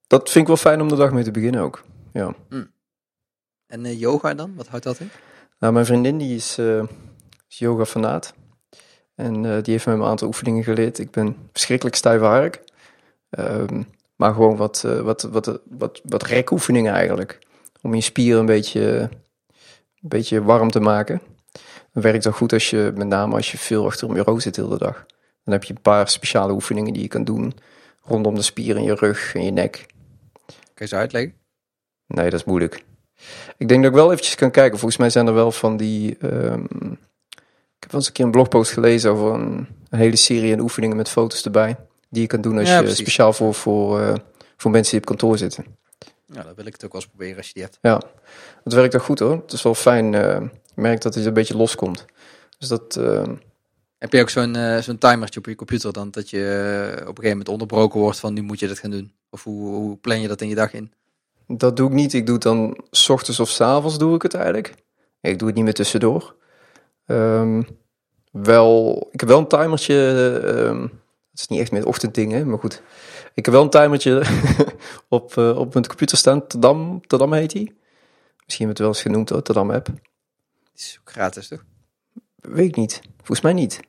dat 0.07 0.29
vind 0.29 0.41
ik 0.41 0.47
wel 0.47 0.57
fijn 0.57 0.81
om 0.81 0.87
de 0.87 0.95
dag 0.95 1.11
mee 1.11 1.23
te 1.23 1.31
beginnen 1.31 1.61
ook. 1.61 1.83
Ja. 2.13 2.35
En 3.67 3.85
eh, 3.85 3.99
yoga 3.99 4.33
dan? 4.33 4.55
Wat 4.55 4.67
houdt 4.67 4.85
dat 4.85 4.99
in? 4.99 5.09
Nou, 5.59 5.73
mijn 5.73 5.85
vriendin 5.85 6.17
die 6.17 6.35
is, 6.35 6.57
eh 6.57 6.83
is 7.49 7.57
yoga 7.57 7.85
fanaat. 7.85 8.33
En 9.15 9.35
eh, 9.45 9.63
die 9.63 9.73
heeft 9.73 9.85
me 9.85 9.93
een 9.93 10.03
aantal 10.03 10.27
oefeningen 10.27 10.63
geleerd. 10.63 10.99
Ik 10.99 11.11
ben 11.11 11.35
verschrikkelijk 11.51 11.95
stijfhark. 11.95 12.63
Ehm 13.29 13.81
maar 14.17 14.33
gewoon 14.33 14.55
wat, 14.55 14.81
wat, 14.81 15.21
wat, 15.21 15.59
wat, 15.69 16.01
wat 16.03 16.23
rekoefeningen 16.23 16.93
eigenlijk. 16.93 17.39
Om 17.81 17.95
je 17.95 18.01
spieren 18.01 18.39
een 18.39 18.45
beetje, 18.45 18.81
een 20.01 20.09
beetje 20.09 20.43
warm 20.43 20.71
te 20.71 20.79
maken. 20.79 21.21
Dan 21.93 22.03
werkt 22.03 22.23
dat 22.23 22.33
goed 22.33 22.53
als 22.53 22.69
je, 22.69 22.91
met 22.95 23.07
name 23.07 23.35
als 23.35 23.51
je 23.51 23.57
veel 23.57 23.85
achter 23.85 24.07
een 24.07 24.13
bureau 24.13 24.41
zit 24.41 24.55
de 24.55 24.61
hele 24.61 24.77
dag. 24.77 25.05
Dan 25.43 25.53
heb 25.53 25.63
je 25.63 25.73
een 25.73 25.81
paar 25.81 26.09
speciale 26.09 26.53
oefeningen 26.53 26.93
die 26.93 27.01
je 27.01 27.07
kan 27.07 27.23
doen. 27.23 27.53
Rondom 28.07 28.35
de 28.35 28.41
spieren 28.41 28.77
in 28.81 28.87
je 28.87 28.95
rug 28.95 29.35
en 29.35 29.43
je 29.43 29.51
nek. 29.51 29.85
Kan 30.45 30.55
je 30.73 30.85
ze 30.87 30.95
uitleggen? 30.95 31.33
Nee, 32.07 32.29
dat 32.29 32.39
is 32.39 32.45
moeilijk. 32.45 32.83
Ik 33.57 33.67
denk 33.67 33.81
dat 33.83 33.91
ik 33.91 33.97
wel 33.97 34.11
eventjes 34.11 34.35
kan 34.35 34.51
kijken. 34.51 34.77
Volgens 34.79 34.99
mij 34.99 35.09
zijn 35.09 35.27
er 35.27 35.33
wel 35.33 35.51
van 35.51 35.77
die, 35.77 36.17
ehm, 36.17 36.63
Ik 37.79 37.83
heb 37.83 37.91
wel 37.91 37.99
eens 38.01 38.07
een 38.07 38.13
keer 38.13 38.25
een 38.25 38.31
blogpost 38.31 38.71
gelezen 38.71 39.11
over 39.11 39.33
een, 39.33 39.67
een 39.89 39.99
hele 39.99 40.15
serie 40.15 40.53
en 40.53 40.59
oefeningen 40.59 40.97
met 40.97 41.09
foto's 41.09 41.45
erbij. 41.45 41.75
Die 42.09 42.21
je 42.21 42.27
kan 42.27 42.41
doen 42.41 42.57
als 42.57 42.67
Ja, 42.67 42.75
je 42.75 42.81
precies. 42.81 42.99
speciaal 42.99 43.33
voor, 43.33 43.53
voor, 43.53 44.01
eh, 44.01 44.13
voor 44.57 44.71
mensen 44.71 44.91
die 44.91 44.99
op 44.99 45.05
kantoor 45.05 45.37
zitten. 45.37 45.65
Ja, 46.25 46.43
dat 46.43 46.55
wil 46.55 46.65
ik 46.65 46.73
het 46.73 46.85
ook 46.85 46.91
wel 46.91 47.01
eens 47.01 47.09
proberen 47.09 47.37
als 47.37 47.47
je 47.47 47.53
die 47.53 47.63
hebt. 47.63 47.77
Ja, 47.81 48.01
het 48.63 48.73
werkt 48.73 48.95
ook 48.95 49.01
goed 49.03 49.19
hoor. 49.19 49.31
Het 49.31 49.51
is 49.51 49.61
wel 49.61 49.75
fijn. 49.75 50.13
eh, 50.13 50.21
je 50.75 50.81
merkt 50.81 51.03
dat 51.03 51.15
het 51.15 51.25
een 51.25 51.33
beetje 51.33 51.57
loskomt. 51.57 52.05
Dus 52.57 52.67
dat, 52.67 52.95
eh, 52.95 53.23
Heb 53.97 54.13
je 54.13 54.21
ook 54.21 54.29
zo'n 54.29 54.55
eh, 54.55 54.77
zo'n 54.77 54.97
timertje 54.97 55.39
op 55.39 55.45
je 55.45 55.55
computer 55.55 55.93
dan 55.93 56.11
dat 56.11 56.29
je 56.29 56.43
eh, 56.45 56.93
op 56.93 56.99
een 56.99 57.05
gegeven 57.07 57.29
moment 57.29 57.49
onderbroken 57.49 57.99
wordt 57.99 58.19
van 58.19 58.33
nu 58.33 58.41
moet 58.41 58.59
je 58.59 58.67
dat 58.67 58.79
gaan 58.79 58.91
doen? 58.91 59.13
Of 59.29 59.43
hoe, 59.43 59.75
hoe 59.75 59.97
plan 59.97 60.21
je 60.21 60.27
dat 60.27 60.41
in 60.41 60.47
je 60.49 60.55
dag 60.55 60.73
in? 60.73 60.91
dat 61.47 61.75
doe 61.75 61.87
ik 61.87 61.93
niet. 61.93 62.13
Ik 62.13 62.25
doe 62.25 62.35
het 62.35 62.43
dan 62.43 62.83
s 62.91 63.09
ochtends 63.09 63.39
of 63.39 63.49
s 63.49 63.61
avonds 63.61 63.97
doe 63.97 64.15
ik 64.15 64.21
het 64.21 64.33
eigenlijk. 64.33 64.73
Ik 65.21 65.39
doe 65.39 65.47
het 65.47 65.55
niet 65.55 65.65
meer 65.65 65.73
tussendoor. 65.73 66.35
Ehm, 67.05 67.61
wel, 68.31 69.07
ik 69.11 69.19
heb 69.19 69.29
wel 69.29 69.39
een 69.39 69.47
timertje. 69.47 69.95
ehm, 70.45 70.81
het 71.31 71.39
is 71.39 71.47
niet 71.47 71.59
echt 71.59 71.71
met 71.71 71.85
ochtenddingen, 71.85 72.49
maar 72.49 72.59
goed. 72.59 72.81
Ik 73.33 73.45
heb 73.45 73.53
wel 73.53 73.63
een 73.63 73.69
timertje 73.69 74.23
op, 75.09 75.37
eh, 75.37 75.57
op 75.57 75.73
mijn 75.73 75.87
computer 75.87 76.17
staan. 76.17 76.47
Tadam, 76.47 77.07
Tadam 77.07 77.33
heet 77.33 77.51
die. 77.51 77.75
Misschien 78.45 78.67
heb 78.67 78.77
je 78.77 78.83
het 78.83 78.87
wel 78.87 78.87
eens 78.87 79.01
genoemd 79.01 79.29
hoor, 79.29 79.41
Tadam 79.41 79.71
app. 79.71 79.87
Is 80.75 80.97
ook 80.99 81.11
gratis 81.11 81.47
toch? 81.47 81.63
Weet 82.47 82.67
ik 82.67 82.75
niet. 82.75 83.01
Volgens 83.17 83.41
mij 83.41 83.53
niet. 83.53 83.79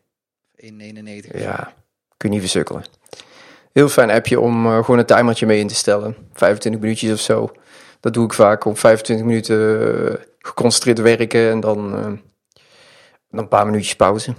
1,99. 0.56 1.38
Ja, 1.38 1.74
kun 2.16 2.28
je 2.28 2.34
niet 2.34 2.40
versukkelen. 2.40 2.84
Heel 3.72 3.88
fijn 3.88 4.10
appje 4.10 4.40
om 4.40 4.66
eh, 4.66 4.84
gewoon 4.84 4.98
een 4.98 5.06
timertje 5.06 5.46
mee 5.46 5.60
in 5.60 5.66
te 5.66 5.74
stellen. 5.74 6.16
25 6.32 6.80
minuutjes 6.80 7.12
of 7.12 7.20
zo. 7.20 7.52
Dat 8.00 8.14
doe 8.14 8.24
ik 8.24 8.32
vaak 8.32 8.64
om 8.64 8.76
25 8.76 9.26
minuten 9.26 9.80
eh, 10.08 10.24
geconcentreerd 10.38 10.98
werken 10.98 11.50
en 11.50 11.60
dan, 11.60 11.94
eh, 11.94 12.04
dan 13.30 13.40
een 13.40 13.48
paar 13.48 13.66
minuutjes 13.66 13.96
pauze. 13.96 14.34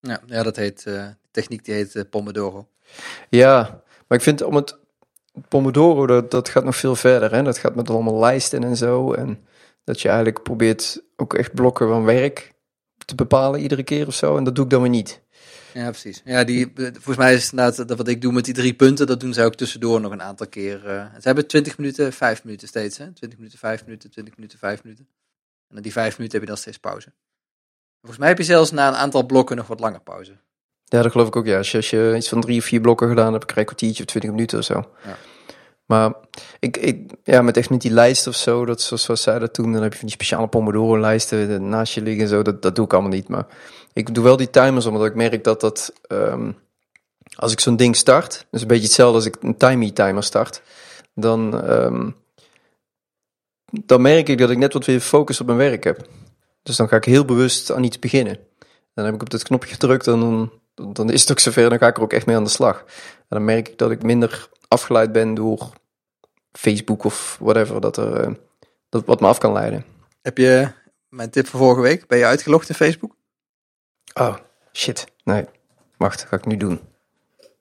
Ja, 0.00 0.20
ja 0.26 0.42
dat 0.42 0.56
heet, 0.56 0.84
die 0.84 1.16
techniek 1.30 1.64
die 1.64 1.74
heet 1.74 2.06
Pomodoro. 2.10 2.68
Ja, 3.28 3.82
maar 4.06 4.18
ik 4.18 4.24
vind 4.24 4.42
om 4.42 4.54
het 4.54 4.78
Pomodoro, 5.48 6.06
dat, 6.06 6.30
dat 6.30 6.48
gaat 6.48 6.64
nog 6.64 6.76
veel 6.76 6.96
verder. 6.96 7.34
Hè? 7.34 7.42
Dat 7.42 7.58
gaat 7.58 7.74
met 7.74 7.90
allemaal 7.90 8.18
lijsten 8.18 8.64
en 8.64 8.76
zo. 8.76 9.12
En 9.12 9.46
dat 9.84 10.00
je 10.00 10.08
eigenlijk 10.08 10.42
probeert 10.42 11.02
ook 11.16 11.34
echt 11.34 11.54
blokken 11.54 11.88
van 11.88 12.04
werk 12.04 12.54
te 13.06 13.14
bepalen 13.14 13.60
iedere 13.60 13.82
keer 13.82 14.06
of 14.06 14.14
zo. 14.14 14.36
En 14.36 14.44
dat 14.44 14.54
doe 14.54 14.64
ik 14.64 14.70
dan 14.70 14.80
weer 14.80 14.90
niet. 14.90 15.20
Ja, 15.74 15.90
precies. 15.90 16.22
Ja, 16.24 16.44
die, 16.44 16.72
eh, 16.74 16.84
volgens 16.92 17.16
mij 17.16 17.34
is 17.34 17.42
het 17.42 17.52
inderdaad 17.52 17.88
dat 17.88 17.96
wat 17.96 18.08
ik 18.08 18.20
doe 18.20 18.32
met 18.32 18.44
die 18.44 18.54
drie 18.54 18.74
punten, 18.74 19.06
dat 19.06 19.20
doen 19.20 19.32
zij 19.32 19.44
ook 19.44 19.54
tussendoor 19.54 20.00
nog 20.00 20.12
een 20.12 20.22
aantal 20.22 20.46
keer. 20.46 20.86
eh. 20.86 21.04
ze 21.14 21.20
hebben 21.22 21.46
20 21.46 21.78
minuten, 21.78 22.12
5 22.12 22.44
minuten 22.44 22.68
steeds. 22.68 22.98
Hè? 22.98 23.12
20 23.12 23.38
minuten, 23.38 23.58
5 23.58 23.84
minuten, 23.84 24.10
20 24.10 24.36
minuten, 24.36 24.58
5 24.58 24.82
minuten. 24.82 25.06
En 25.68 25.74
na 25.74 25.80
die 25.80 25.92
5 25.92 26.16
minuten 26.16 26.38
heb 26.38 26.48
je 26.48 26.54
dan 26.54 26.62
steeds 26.62 26.78
pauze. 26.78 27.12
Volgens 28.00 28.18
mij 28.20 28.28
heb 28.28 28.38
je 28.38 28.44
zelfs 28.44 28.70
na 28.70 28.88
een 28.88 28.94
aantal 28.94 29.26
blokken 29.26 29.56
nog 29.56 29.66
wat 29.66 29.80
langer 29.80 30.00
pauze. 30.00 30.36
Ja, 30.84 31.02
dat 31.02 31.12
geloof 31.12 31.26
ik 31.28 31.36
ook. 31.36 31.46
Ja, 31.46 31.56
als 31.56 31.70
je, 31.70 31.76
als 31.76 31.90
je 31.90 32.14
iets 32.16 32.28
van 32.28 32.40
drie 32.40 32.58
of 32.58 32.64
vier 32.64 32.80
blokken 32.80 33.08
gedaan 33.08 33.32
hebt, 33.32 33.44
krijg 33.44 33.54
je 33.54 33.60
een 33.60 33.66
kwartiertje 33.66 34.02
of 34.02 34.08
twintig 34.08 34.30
minuten 34.30 34.58
of 34.58 34.64
zo. 34.64 34.90
Ja. 35.04 35.16
Maar 35.86 36.14
ik, 36.58 36.76
ik, 36.76 37.12
ja, 37.24 37.42
met 37.42 37.56
echt 37.56 37.70
met 37.70 37.80
die 37.80 37.90
lijst 37.90 38.26
of 38.26 38.34
zo, 38.34 38.64
dat, 38.64 38.80
zoals, 38.80 39.22
zij 39.22 39.38
dat 39.38 39.54
doen, 39.54 39.72
dan 39.72 39.82
heb 39.82 39.92
je 39.92 39.98
van 39.98 40.06
die 40.06 40.16
speciale 40.16 40.48
Pomodoro-lijsten 40.48 41.68
naast 41.68 41.94
je 41.94 42.02
liggen 42.02 42.22
en 42.22 42.28
zo. 42.28 42.42
Dat, 42.42 42.62
dat 42.62 42.74
doe 42.76 42.84
ik 42.84 42.92
allemaal 42.92 43.10
niet. 43.10 43.28
Maar 43.28 43.46
ik 43.92 44.14
doe 44.14 44.24
wel 44.24 44.36
die 44.36 44.50
timers, 44.50 44.86
omdat 44.86 45.06
ik 45.06 45.14
merk 45.14 45.44
dat 45.44 45.60
dat, 45.60 45.92
ehm, 46.06 46.52
als 47.34 47.52
ik 47.52 47.60
zo'n 47.60 47.76
ding 47.76 47.96
start, 47.96 48.46
dus 48.50 48.60
een 48.60 48.68
beetje 48.68 48.84
hetzelfde 48.84 49.16
als 49.16 49.26
ik 49.26 49.36
een 49.40 49.56
timey 49.56 49.90
timer 49.90 50.22
start, 50.22 50.62
dan, 51.14 51.62
ehm, 51.62 52.10
dan 53.84 54.02
merk 54.02 54.28
ik 54.28 54.38
dat 54.38 54.50
ik 54.50 54.58
net 54.58 54.72
wat 54.72 54.84
weer 54.84 55.00
focus 55.00 55.40
op 55.40 55.46
mijn 55.46 55.58
werk 55.58 55.84
heb. 55.84 56.08
Dus 56.62 56.76
dan 56.76 56.88
ga 56.88 56.96
ik 56.96 57.04
heel 57.04 57.24
bewust 57.24 57.72
aan 57.72 57.84
iets 57.84 57.98
beginnen. 57.98 58.38
Dan 58.94 59.04
heb 59.04 59.14
ik 59.14 59.22
op 59.22 59.30
dat 59.30 59.42
knopje 59.42 59.72
gedrukt 59.72 60.06
en 60.06 60.20
dan, 60.20 60.50
dan 60.92 61.10
is 61.10 61.20
het 61.20 61.30
ook 61.30 61.38
zover. 61.38 61.68
Dan 61.68 61.78
ga 61.78 61.86
ik 61.86 61.96
er 61.96 62.02
ook 62.02 62.12
echt 62.12 62.26
mee 62.26 62.36
aan 62.36 62.44
de 62.44 62.50
slag. 62.50 62.78
En 63.16 63.36
dan 63.36 63.44
merk 63.44 63.68
ik 63.68 63.78
dat 63.78 63.90
ik 63.90 64.02
minder 64.02 64.48
afgeleid 64.68 65.12
ben 65.12 65.34
door 65.34 65.72
Facebook 66.52 67.04
of 67.04 67.36
whatever. 67.40 67.80
Dat 67.80 67.96
er 67.96 68.20
eh, 68.20 68.32
dat 68.88 69.04
wat 69.04 69.20
me 69.20 69.26
af 69.26 69.38
kan 69.38 69.52
leiden. 69.52 69.84
Heb 70.22 70.38
je 70.38 70.72
mijn 71.08 71.30
tip 71.30 71.46
van 71.46 71.60
vorige 71.60 71.80
week? 71.80 72.06
Ben 72.06 72.18
je 72.18 72.24
uitgelogd 72.24 72.68
in 72.68 72.74
Facebook? 72.74 73.16
Oh, 74.14 74.36
shit. 74.72 75.06
Nee. 75.24 75.44
Wacht, 75.96 76.24
ga 76.24 76.36
ik 76.36 76.46
nu 76.46 76.56
doen. 76.56 76.80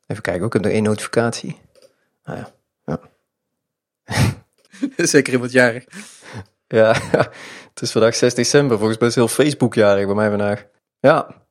Even 0.07 0.23
kijken, 0.23 0.43
ook 0.43 0.53
heb 0.53 0.61
nog 0.61 0.71
één 0.71 0.83
notificatie. 0.83 1.59
Ah 2.23 2.37
ja. 2.37 2.53
Zeker 4.97 5.33
iemand 5.33 5.51
jarig. 5.51 5.85
Ja, 6.67 6.93
het 7.69 7.81
is 7.81 7.91
vandaag 7.91 8.15
6 8.15 8.33
december. 8.33 8.77
Volgens 8.77 8.99
mij 8.99 9.07
is 9.07 9.15
heel 9.15 9.27
Facebook 9.27 9.73
jarig 9.73 10.05
bij 10.05 10.15
mij 10.15 10.29
vandaag. 10.29 10.65
Ja. 10.99 11.43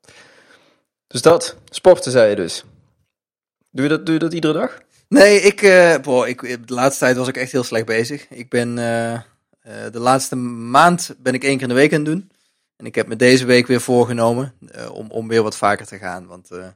Dus 1.07 1.23
dat. 1.23 1.57
Sporten 1.65 2.13
zei 2.13 2.31
je 2.31 2.37
dus. 2.37 2.65
Doe 3.71 3.83
je 3.83 3.91
dat, 3.91 4.07
doe 4.07 4.15
je 4.15 4.21
dat 4.21 4.33
iedere 4.33 4.53
dag? 4.53 4.79
Nee, 5.15 5.41
ik, 5.41 5.63
eh, 5.63 5.99
boah, 6.03 6.29
ik, 6.29 6.41
de 6.67 6.75
laatste 6.75 7.05
tijd 7.05 7.17
was 7.17 7.29
ik 7.29 7.37
echt 7.37 7.53
heel 7.53 7.65
slecht 7.65 7.87
bezig. 7.87 8.29
Ik 8.29 8.49
ben 8.49 8.79
eh, 8.79 9.15
eh, 9.15 9.23
de 9.93 9.99
laatste 9.99 10.37
maand 10.37 11.15
ben 11.19 11.35
ik 11.35 11.45
één 11.45 11.53
keer 11.53 11.63
in 11.63 11.69
de 11.69 11.81
week 11.81 11.93
aan 11.93 11.99
het 11.99 12.07
doen. 12.07 12.31
En 12.77 12.87
ik 12.87 12.95
heb 12.95 13.07
me 13.07 13.17
deze 13.17 13.45
week 13.45 13.67
weer 13.67 13.81
voorgenomen 13.81 14.55
eh, 14.71 14.91
om, 14.91 15.11
om 15.11 15.29
weer 15.29 15.43
wat 15.43 15.57
vaker 15.57 15.87
te 15.87 15.99
gaan. 15.99 16.27
Want 16.27 16.51
eh, 16.51 16.67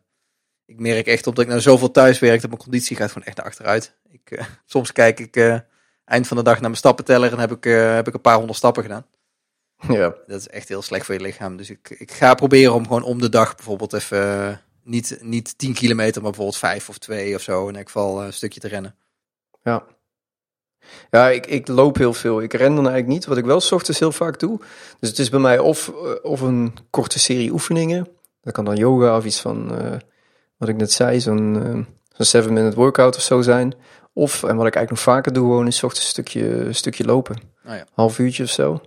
ik 0.64 0.80
merk 0.80 1.06
echt 1.06 1.26
op 1.26 1.34
dat 1.34 1.44
ik 1.44 1.50
nou 1.50 1.62
zoveel 1.62 1.90
thuis 1.90 2.18
werk, 2.18 2.40
dat 2.40 2.50
mijn 2.50 2.62
conditie 2.62 2.96
gaat 2.96 3.12
gewoon 3.12 3.26
echt 3.26 3.36
naar 3.36 3.46
achteruit. 3.46 3.96
Ik, 4.10 4.30
eh, 4.30 4.44
soms 4.66 4.92
kijk 4.92 5.20
ik 5.20 5.36
eh, 5.36 5.58
eind 6.04 6.26
van 6.26 6.36
de 6.36 6.42
dag 6.42 6.54
naar 6.54 6.62
mijn 6.62 6.76
stappenteller 6.76 7.32
en 7.32 7.38
heb 7.38 7.52
ik, 7.52 7.66
eh, 7.66 7.94
heb 7.94 8.08
ik 8.08 8.14
een 8.14 8.20
paar 8.20 8.36
honderd 8.36 8.58
stappen 8.58 8.82
gedaan. 8.82 9.06
Ja. 9.88 10.14
Dat 10.26 10.40
is 10.40 10.48
echt 10.48 10.68
heel 10.68 10.82
slecht 10.82 11.04
voor 11.04 11.14
je 11.14 11.20
lichaam. 11.20 11.56
Dus 11.56 11.70
ik, 11.70 11.90
ik 11.90 12.12
ga 12.12 12.34
proberen 12.34 12.74
om 12.74 12.82
gewoon 12.86 13.02
om 13.02 13.20
de 13.20 13.28
dag 13.28 13.54
bijvoorbeeld 13.54 13.92
even 13.92 14.48
eh, 14.48 14.56
niet, 14.88 15.18
niet 15.20 15.58
10 15.58 15.74
kilometer, 15.74 16.22
maar 16.22 16.30
bijvoorbeeld 16.30 16.58
5 16.58 16.88
of 16.88 16.98
2 16.98 17.34
of 17.34 17.42
zo. 17.42 17.68
In 17.68 17.76
elk 17.76 17.86
geval 17.86 18.20
eh, 18.20 18.26
een 18.26 18.32
stukje 18.32 18.60
te 18.60 18.68
rennen. 18.68 18.94
Ja. 19.62 19.84
Ja, 21.10 21.28
ik, 21.28 21.46
ik 21.46 21.68
loop 21.68 21.96
heel 21.96 22.12
veel. 22.12 22.42
Ik 22.42 22.52
ren 22.52 22.74
dan 22.74 22.88
eigenlijk 22.88 23.06
niet, 23.06 23.26
wat 23.26 23.36
ik 23.36 23.44
wel 23.44 23.60
's 23.60 23.72
ochtends 23.72 23.98
heel 23.98 24.12
vaak 24.12 24.38
doe. 24.38 24.58
Dus 25.00 25.08
het 25.08 25.18
is 25.18 25.30
bij 25.30 25.40
mij 25.40 25.58
of, 25.58 25.88
eh, 25.88 26.10
of 26.22 26.40
een 26.40 26.74
korte 26.90 27.18
serie 27.18 27.52
oefeningen. 27.52 28.08
Dat 28.40 28.52
kan 28.52 28.64
dan 28.64 28.76
yoga 28.76 29.16
of 29.16 29.24
iets 29.24 29.40
van, 29.40 29.78
eh, 29.78 29.96
wat 30.56 30.68
ik 30.68 30.76
net 30.76 30.92
zei, 30.92 31.20
zo'n 31.20 31.62
eh, 31.62 32.24
zo'n 32.24 32.42
7-minute 32.42 32.76
workout 32.76 33.16
of 33.16 33.22
zo 33.22 33.42
zijn. 33.42 33.74
Of, 34.12 34.42
en 34.42 34.56
wat 34.56 34.66
ik 34.66 34.74
eigenlijk 34.74 34.90
nog 34.90 35.14
vaker 35.14 35.32
doe, 35.32 35.44
gewoon 35.44 35.66
is 35.66 35.82
ochtends 35.82 36.04
een 36.04 36.10
stukje, 36.10 36.64
een 36.64 36.74
stukje 36.74 37.04
lopen. 37.04 37.36
Oh 37.66 37.74
ja. 37.74 37.84
Half 37.94 38.18
uurtje 38.18 38.42
of 38.42 38.50
zo. 38.50 38.80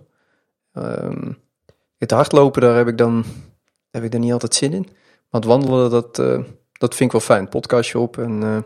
Ehm, 0.72 1.32
het 1.98 2.10
hardlopen, 2.10 2.62
daar 2.62 2.76
heb 2.76 2.88
ik 2.88 2.98
dan 2.98 3.24
heb 3.90 4.04
ik 4.04 4.10
dan 4.10 4.20
niet 4.20 4.32
altijd 4.32 4.54
zin 4.54 4.72
in. 4.72 4.88
Het 5.32 5.44
wandelen, 5.44 5.90
dat, 5.90 6.18
eh, 6.18 6.42
dat 6.72 6.94
vind 6.94 7.00
ik 7.00 7.12
wel 7.12 7.20
fijn. 7.20 7.48
Podcastje 7.48 7.98
op 7.98 8.18
en, 8.18 8.42
eh, 8.42 8.56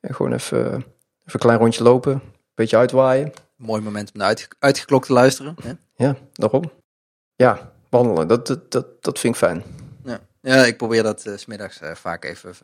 en 0.00 0.14
gewoon 0.14 0.32
even, 0.32 0.66
even 0.66 0.84
een 1.24 1.38
klein 1.38 1.58
rondje 1.58 1.82
lopen. 1.82 2.22
Beetje 2.54 2.76
uitwaaien. 2.76 3.32
Mooi 3.56 3.82
moment 3.82 4.12
om 4.12 4.18
naar 4.18 4.28
uit, 4.28 4.48
uitgeklokt 4.58 5.06
te 5.06 5.12
luisteren. 5.12 5.54
Hè? 5.62 5.72
Ja, 5.94 6.16
daarom. 6.32 6.70
Ja, 7.34 7.72
wandelen, 7.88 8.28
dat, 8.28 8.46
dat, 8.46 8.70
dat, 8.70 9.02
dat 9.02 9.18
vind 9.18 9.34
ik 9.34 9.40
fijn. 9.40 9.62
Ja. 10.04 10.20
ja, 10.40 10.64
ik 10.64 10.76
probeer 10.76 11.02
dat 11.02 11.26
eh, 11.26 11.36
's 11.36 11.40
smiddags 11.40 11.80
eh, 11.80 11.94
vaak 11.94 12.24
even. 12.24 12.54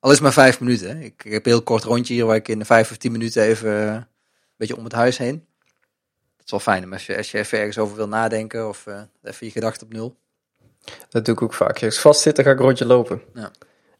Al 0.00 0.12
is 0.12 0.20
maar 0.20 0.32
vijf 0.32 0.60
minuten. 0.60 0.88
Hè. 0.88 1.04
Ik, 1.04 1.24
ik 1.24 1.32
heb 1.32 1.44
een 1.46 1.52
heel 1.52 1.62
kort 1.62 1.84
rondje 1.84 2.14
hier 2.14 2.26
waar 2.26 2.36
ik 2.36 2.48
in 2.48 2.64
vijf 2.64 2.90
of 2.90 2.96
tien 2.96 3.12
minuten 3.12 3.42
even 3.42 3.70
eh, 3.70 3.94
een 3.94 4.06
beetje 4.56 4.76
om 4.76 4.84
het 4.84 4.92
huis 4.92 5.18
heen. 5.18 5.46
Dat 6.36 6.44
is 6.44 6.50
wel 6.50 6.60
fijn. 6.60 6.82
Maar 6.82 6.92
als 6.92 7.06
je, 7.06 7.16
als 7.16 7.30
je 7.30 7.38
even 7.38 7.58
ergens 7.58 7.78
over 7.78 7.96
wil 7.96 8.08
nadenken 8.08 8.68
of 8.68 8.86
eh, 8.86 9.00
even 9.22 9.46
je 9.46 9.52
gedachten 9.52 9.86
op 9.86 9.92
nul. 9.92 10.16
Dat 11.16 11.24
doe 11.24 11.34
ik 11.34 11.42
ook 11.42 11.54
vaak. 11.54 11.82
Als 11.82 11.94
ik 11.94 12.00
vast 12.00 12.20
zit, 12.20 12.36
dan 12.36 12.44
ga 12.44 12.50
ik 12.50 12.58
een 12.58 12.64
rondje 12.64 12.86
lopen. 12.86 13.22
Ja. 13.34 13.50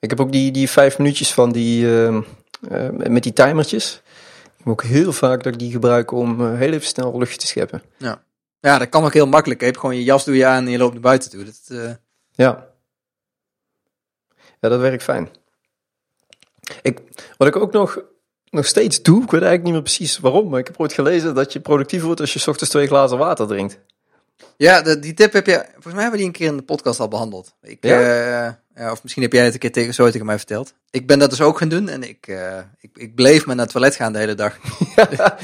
Ik 0.00 0.10
heb 0.10 0.20
ook 0.20 0.32
die, 0.32 0.50
die 0.50 0.70
vijf 0.70 0.98
minuutjes 0.98 1.32
van 1.34 1.52
die, 1.52 2.06
eh, 2.06 2.18
met 2.90 3.22
die 3.22 3.32
timertjes. 3.32 4.02
Ik 4.58 4.64
moet 4.64 4.72
ook 4.72 4.82
heel 4.82 5.12
vaak 5.12 5.42
dat 5.42 5.52
ik 5.52 5.58
die 5.58 5.70
gebruik 5.70 6.10
om 6.10 6.40
eh, 6.40 6.58
heel 6.58 6.72
even 6.72 6.86
snel 6.86 7.18
luchtje 7.18 7.38
te 7.38 7.46
scheppen. 7.46 7.82
Ja, 8.60 8.78
dat 8.78 8.88
kan 8.88 9.04
ook 9.04 9.12
heel 9.12 9.26
makkelijk. 9.26 9.60
Je 9.60 9.66
hebt 9.66 9.78
gewoon 9.78 9.96
je 9.96 10.04
jas 10.04 10.24
doe 10.24 10.36
je 10.36 10.46
aan 10.46 10.64
en 10.64 10.70
je 10.70 10.78
loopt 10.78 10.92
naar 10.92 11.02
buiten 11.02 11.30
toe. 11.30 11.44
Dat, 11.44 11.60
eh, 11.66 11.90
Ja. 12.32 12.66
Ja, 14.60 14.68
dat 14.68 14.80
werkt 14.80 15.02
fijn. 15.02 15.28
Ik, 16.82 17.00
wat 17.36 17.48
ik 17.48 17.56
ook 17.56 17.72
nog, 17.72 18.00
nog 18.50 18.66
steeds 18.66 19.02
doe, 19.02 19.22
ik 19.22 19.30
weet 19.30 19.42
eigenlijk 19.42 19.62
niet 19.62 19.72
meer 19.72 19.82
precies 19.82 20.18
waarom, 20.18 20.48
maar 20.48 20.60
ik 20.60 20.66
heb 20.66 20.80
ooit 20.80 20.92
gelezen 20.92 21.34
dat 21.34 21.52
je 21.52 21.60
productief 21.60 22.02
wordt 22.02 22.20
als 22.20 22.32
je 22.32 22.38
's 22.38 22.46
ochtends 22.46 22.72
twee 22.72 22.86
glazen 22.86 23.18
water 23.18 23.46
drinkt. 23.46 23.78
Ja, 24.56 24.82
de- 24.82 24.98
die 24.98 25.14
tip 25.14 25.32
heb 25.32 25.46
je. 25.46 25.64
Volgens 25.72 25.94
mij 25.94 26.02
hebben 26.02 26.10
we 26.10 26.16
die 26.16 26.26
een 26.26 26.32
keer 26.32 26.46
in 26.48 26.56
de 26.56 26.62
podcast 26.62 27.00
al 27.00 27.08
behandeld. 27.08 27.54
Ik, 27.62 27.78
Ja? 27.80 28.00
eh, 28.00 28.52
ja, 28.74 28.90
of 28.92 29.02
misschien 29.02 29.22
heb 29.22 29.32
jij 29.32 29.44
het 29.44 29.52
een 29.54 29.58
keer 29.60 29.72
tegen, 29.72 29.94
zo 29.94 30.10
tegen 30.10 30.26
mij 30.26 30.36
verteld. 30.36 30.74
Ik 30.90 31.06
ben 31.06 31.18
dat 31.18 31.30
dus 31.30 31.40
ook 31.40 31.58
gaan 31.58 31.68
doen 31.68 31.88
en 31.88 32.02
ik, 32.02 32.26
eh, 32.26 32.58
ik, 32.80 32.90
ik 32.94 33.14
bleef 33.14 33.46
maar 33.46 33.54
naar 33.56 33.64
het 33.64 33.74
toilet 33.74 33.94
gaan 33.94 34.12
de 34.12 34.18
hele 34.18 34.34
dag. 34.34 34.58
ja. 34.96 35.38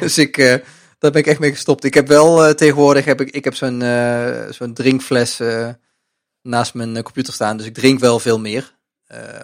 Dus 0.00 0.18
ik, 0.18 0.36
eh, 0.38 0.54
daar 0.98 1.10
ben 1.10 1.20
ik 1.20 1.26
echt 1.26 1.38
mee 1.40 1.50
gestopt. 1.50 1.84
Ik 1.84 1.94
heb 1.94 2.08
wel 2.08 2.54
tegenwoordig 2.54 3.04
heb 3.04 3.20
ik, 3.20 3.30
ik 3.30 3.44
heb 3.44 3.54
zo'n 3.54 3.80
zo'n 4.50 4.74
drinkfles 4.74 5.40
naast 6.42 6.74
mijn 6.74 7.02
computer 7.02 7.32
staan. 7.32 7.56
Dus 7.56 7.66
ik 7.66 7.74
drink 7.74 8.00
wel 8.00 8.18
veel 8.18 8.38
meer. 8.40 8.74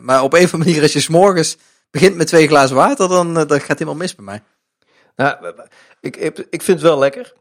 Maar 0.00 0.22
op 0.22 0.32
een 0.32 0.44
of 0.44 0.52
andere 0.52 0.70
manier, 0.70 0.82
als 0.82 0.92
je 0.92 1.00
s'morgens 1.00 1.56
begint 1.90 2.16
met 2.16 2.26
twee 2.26 2.46
glazen 2.46 2.76
water, 2.76 3.08
dan 3.08 3.34
dat 3.34 3.52
gaat 3.52 3.78
helemaal 3.78 3.94
mis 3.94 4.14
bij 4.14 4.24
mij. 4.24 4.42
Nou, 5.16 5.54
ik, 6.00 6.16
ik, 6.16 6.38
ik 6.50 6.62
vind 6.62 6.80
het 6.80 6.88
wel 6.88 6.98
lekker. 6.98 7.32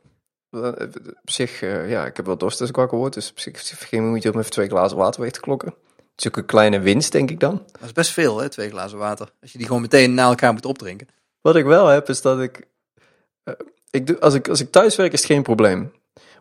Eh, 0.64 0.86
op 1.22 1.30
zich, 1.30 1.62
eh, 1.62 1.90
ja, 1.90 2.06
ik 2.06 2.16
heb 2.16 2.26
wel 2.26 2.38
dorst 2.38 2.60
als 2.60 2.70
ik 2.70 2.76
wakker 2.76 2.98
word. 2.98 3.14
Dus 3.14 3.30
op 3.30 3.40
zich 3.40 3.88
geen 3.90 4.08
moeite 4.08 4.32
om 4.34 4.40
even 4.40 4.52
twee 4.52 4.68
glazen 4.68 4.98
water 4.98 5.22
weg 5.22 5.32
te 5.32 5.40
klokken. 5.40 5.68
Het 5.98 6.26
is 6.26 6.28
ook 6.28 6.38
een 6.38 6.46
kleine 6.46 6.80
winst, 6.80 7.12
denk 7.12 7.32
ik 7.32 7.40
dan. 7.40 7.64
Dat 7.72 7.82
is 7.84 7.92
best 7.92 8.12
veel, 8.12 8.38
hè, 8.40 8.50
twee 8.50 8.70
glazen 8.70 8.98
water. 8.98 9.32
Als 9.42 9.52
je 9.52 9.58
die 9.58 9.68
gewoon 9.68 9.82
meteen 9.82 10.14
na 10.14 10.26
elkaar 10.28 10.54
moet 10.54 10.66
opdrinken. 10.66 11.08
Wat 11.42 11.56
ik 11.56 11.66
wel 11.66 11.88
heb, 11.88 12.10
is 12.10 12.22
dat 12.22 12.40
ik... 12.42 12.68
eh, 13.44 13.54
ik 13.90 14.08
doe, 14.08 14.20
als, 14.20 14.34
ik 14.34 14.48
als 14.50 14.60
ik 14.60 14.72
thuis 14.72 14.96
werk, 14.96 15.14
is 15.14 15.20
het 15.20 15.32
geen 15.32 15.44
probleem. 15.44 15.92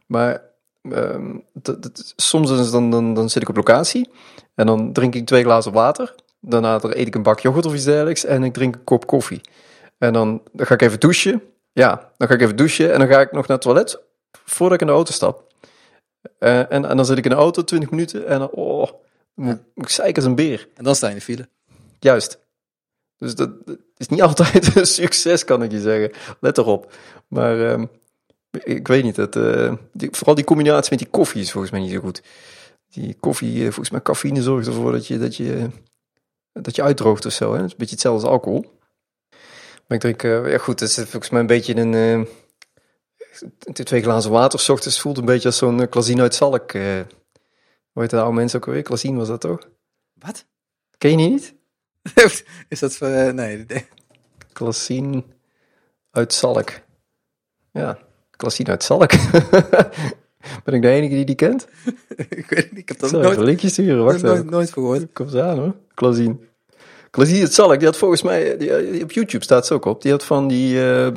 Maar 0.06 0.42
ehm, 0.83 1.37
dat- 1.52 1.83
dat- 1.83 2.12
soms 2.16 2.50
is 2.50 2.71
dan, 2.71 2.90
dan, 2.90 3.14
dan 3.14 3.30
zit 3.30 3.42
ik 3.42 3.49
op 3.49 3.56
locatie. 3.56 4.11
En 4.54 4.66
dan 4.66 4.92
drink 4.92 5.14
ik 5.14 5.26
twee 5.26 5.42
glazen 5.42 5.73
water. 5.73 6.14
Daarna 6.40 6.78
eet 6.83 7.06
ik 7.06 7.14
een 7.14 7.23
bak 7.23 7.40
yoghurt 7.40 7.66
of 7.66 7.75
iets 7.75 7.85
dergelijks. 7.85 8.25
En 8.25 8.44
ik 8.44 8.52
drink 8.52 8.75
een 8.75 8.85
kop 8.85 9.06
koffie. 9.06 9.40
En 9.99 10.12
dan, 10.12 10.42
dan 10.52 10.66
ga 10.66 10.75
ik 10.75 10.83
even 10.83 11.00
douchen. 11.00 11.42
Ja, 11.74 12.12
dan 12.16 12.28
ga 12.28 12.34
ik 12.34 12.40
even 12.40 12.56
douchen. 12.56 12.92
En 12.92 12.98
dan 12.98 13.08
ga 13.08 13.20
ik 13.20 13.32
nog 13.32 13.46
naar 13.46 13.56
het 13.56 13.66
toilet. 13.66 14.00
Voordat 14.44 14.74
ik 14.74 14.80
in 14.80 14.86
de 14.86 14.92
auto 14.92 15.12
stap. 15.12 15.52
Eh, 16.38 16.58
en, 16.58 16.84
en 16.84 16.96
dan 16.96 17.06
zit 17.06 17.18
ik 17.18 17.24
in 17.24 17.30
de 17.30 17.36
auto 17.36 17.64
20 17.64 17.90
minuten. 17.90 18.26
En 18.26 18.38
dan, 18.38 18.50
oh, 18.50 18.90
moet, 19.34 19.58
moet 19.74 19.84
ik 19.84 19.88
zeiken 19.88 20.16
als 20.16 20.24
een 20.24 20.34
beer. 20.34 20.68
En 20.74 20.84
dan 20.84 20.94
sta 20.94 21.06
je 21.06 21.12
in 21.12 21.18
de 21.18 21.24
file. 21.24 21.48
Juist. 21.98 22.38
Dus 23.16 23.34
dat, 23.34 23.66
dat 23.66 23.78
is 23.96 24.08
niet 24.08 24.22
altijd 24.28 24.76
een 24.76 24.86
succes, 24.86 25.44
kan 25.44 25.62
ik 25.62 25.70
je 25.70 25.80
zeggen. 25.80 26.12
Let 26.40 26.58
erop. 26.58 26.92
Maar 27.28 27.70
ehm, 27.70 27.86
ik 28.50 28.88
weet 28.88 29.04
niet. 29.04 29.16
Het, 29.16 29.36
eh, 29.36 29.72
die, 29.92 30.08
vooral 30.12 30.34
die 30.34 30.44
combinatie 30.44 30.90
met 30.90 30.98
die 30.98 31.08
koffie 31.08 31.40
is 31.40 31.52
volgens 31.52 31.72
mij 31.72 31.80
niet 31.80 31.92
zo 31.92 32.00
goed. 32.00 32.22
Die 32.90 33.16
koffie, 33.20 33.56
eh, 33.56 33.64
volgens 33.64 33.90
mij 33.90 34.02
cafeïne 34.02 34.42
zorgt 34.42 34.66
ervoor 34.66 34.92
dat 34.92 35.06
je, 35.06 35.18
dat 35.18 35.36
je, 35.36 35.68
dat 36.52 36.76
je 36.76 36.82
uitdroogt 36.82 37.26
of 37.26 37.32
zo. 37.32 37.52
Hè? 37.52 37.56
Het 37.56 37.64
is 37.64 37.70
een 37.70 37.78
beetje 37.78 37.94
hetzelfde 37.94 38.22
als 38.22 38.32
alcohol. 38.32 38.73
Maar 39.86 39.96
ik 39.96 40.00
drink, 40.00 40.22
eh, 40.22 40.50
ja 40.50 40.58
goed, 40.58 40.80
het 40.80 40.88
is 40.88 40.94
volgens 40.96 41.30
mij 41.30 41.40
een 41.40 41.46
beetje 41.46 41.76
een... 41.76 41.94
eh, 41.94 43.74
twee 43.84 44.02
glazen 44.02 44.30
water, 44.30 44.58
's 44.60 44.68
ochtends 44.68 45.00
voelt 45.00 45.18
een 45.18 45.24
beetje 45.24 45.48
als 45.48 45.56
zo'n 45.56 45.80
uh, 45.80 45.86
klasien 45.88 46.20
uit 46.20 46.34
Zalk. 46.34 46.72
eh 46.72 47.00
hoe 47.92 48.02
heet 48.02 48.10
de 48.10 48.20
oude 48.20 48.34
mensen 48.34 48.58
ook 48.60 48.66
alweer? 48.66 48.82
Klasien 48.82 49.16
was 49.16 49.28
dat 49.28 49.40
toch? 49.40 49.68
Wat? 50.14 50.44
Ken 50.98 51.10
je 51.10 51.16
die 51.16 51.28
niet? 51.28 51.54
is 52.68 52.78
dat 52.80 52.96
voor... 52.96 53.06
eh, 53.08 53.32
nee. 53.32 53.66
Klassien 54.52 55.24
uit 56.10 56.32
Zalk. 56.34 56.70
Ja, 57.72 57.98
Klassien 58.30 58.68
uit 58.68 58.82
Zalk. 58.82 59.10
ben 60.64 60.74
ik 60.74 60.82
de 60.82 60.88
enige 60.88 61.14
die 61.14 61.24
die 61.24 61.34
kent? 61.34 61.66
ik 62.28 62.46
weet 62.48 62.62
het 62.62 62.70
niet. 62.70 62.80
Ik 62.80 62.88
heb 62.88 62.98
dat 62.98 63.10
nooit, 63.10 63.36
een 63.36 63.44
linkje 63.44 63.68
sturen? 63.68 64.04
Wacht 64.04 64.22
nooit, 64.22 64.38
even. 64.38 64.50
nooit 64.50 64.72
gehoord. 64.72 65.12
Kom 65.12 65.26
eens 65.26 65.34
aan 65.36 65.58
hoor. 65.58 65.74
Klassien. 65.94 66.48
Klassien 67.14 67.40
uit 67.40 67.54
Zalk, 67.54 67.78
die 67.78 67.87
had 67.87 67.97
volgens 67.97 68.23
mij, 68.23 68.56
die, 68.56 68.90
die- 68.90 69.02
op 69.02 69.12
YouTube 69.12 69.44
staat 69.44 69.66
ze 69.66 69.75
ook 69.75 69.85
op. 69.85 70.02
Die 70.02 70.11
had 70.11 70.25
van 70.25 70.49
die, 70.49 70.78
eh, 70.80 71.06
eh, 71.06 71.12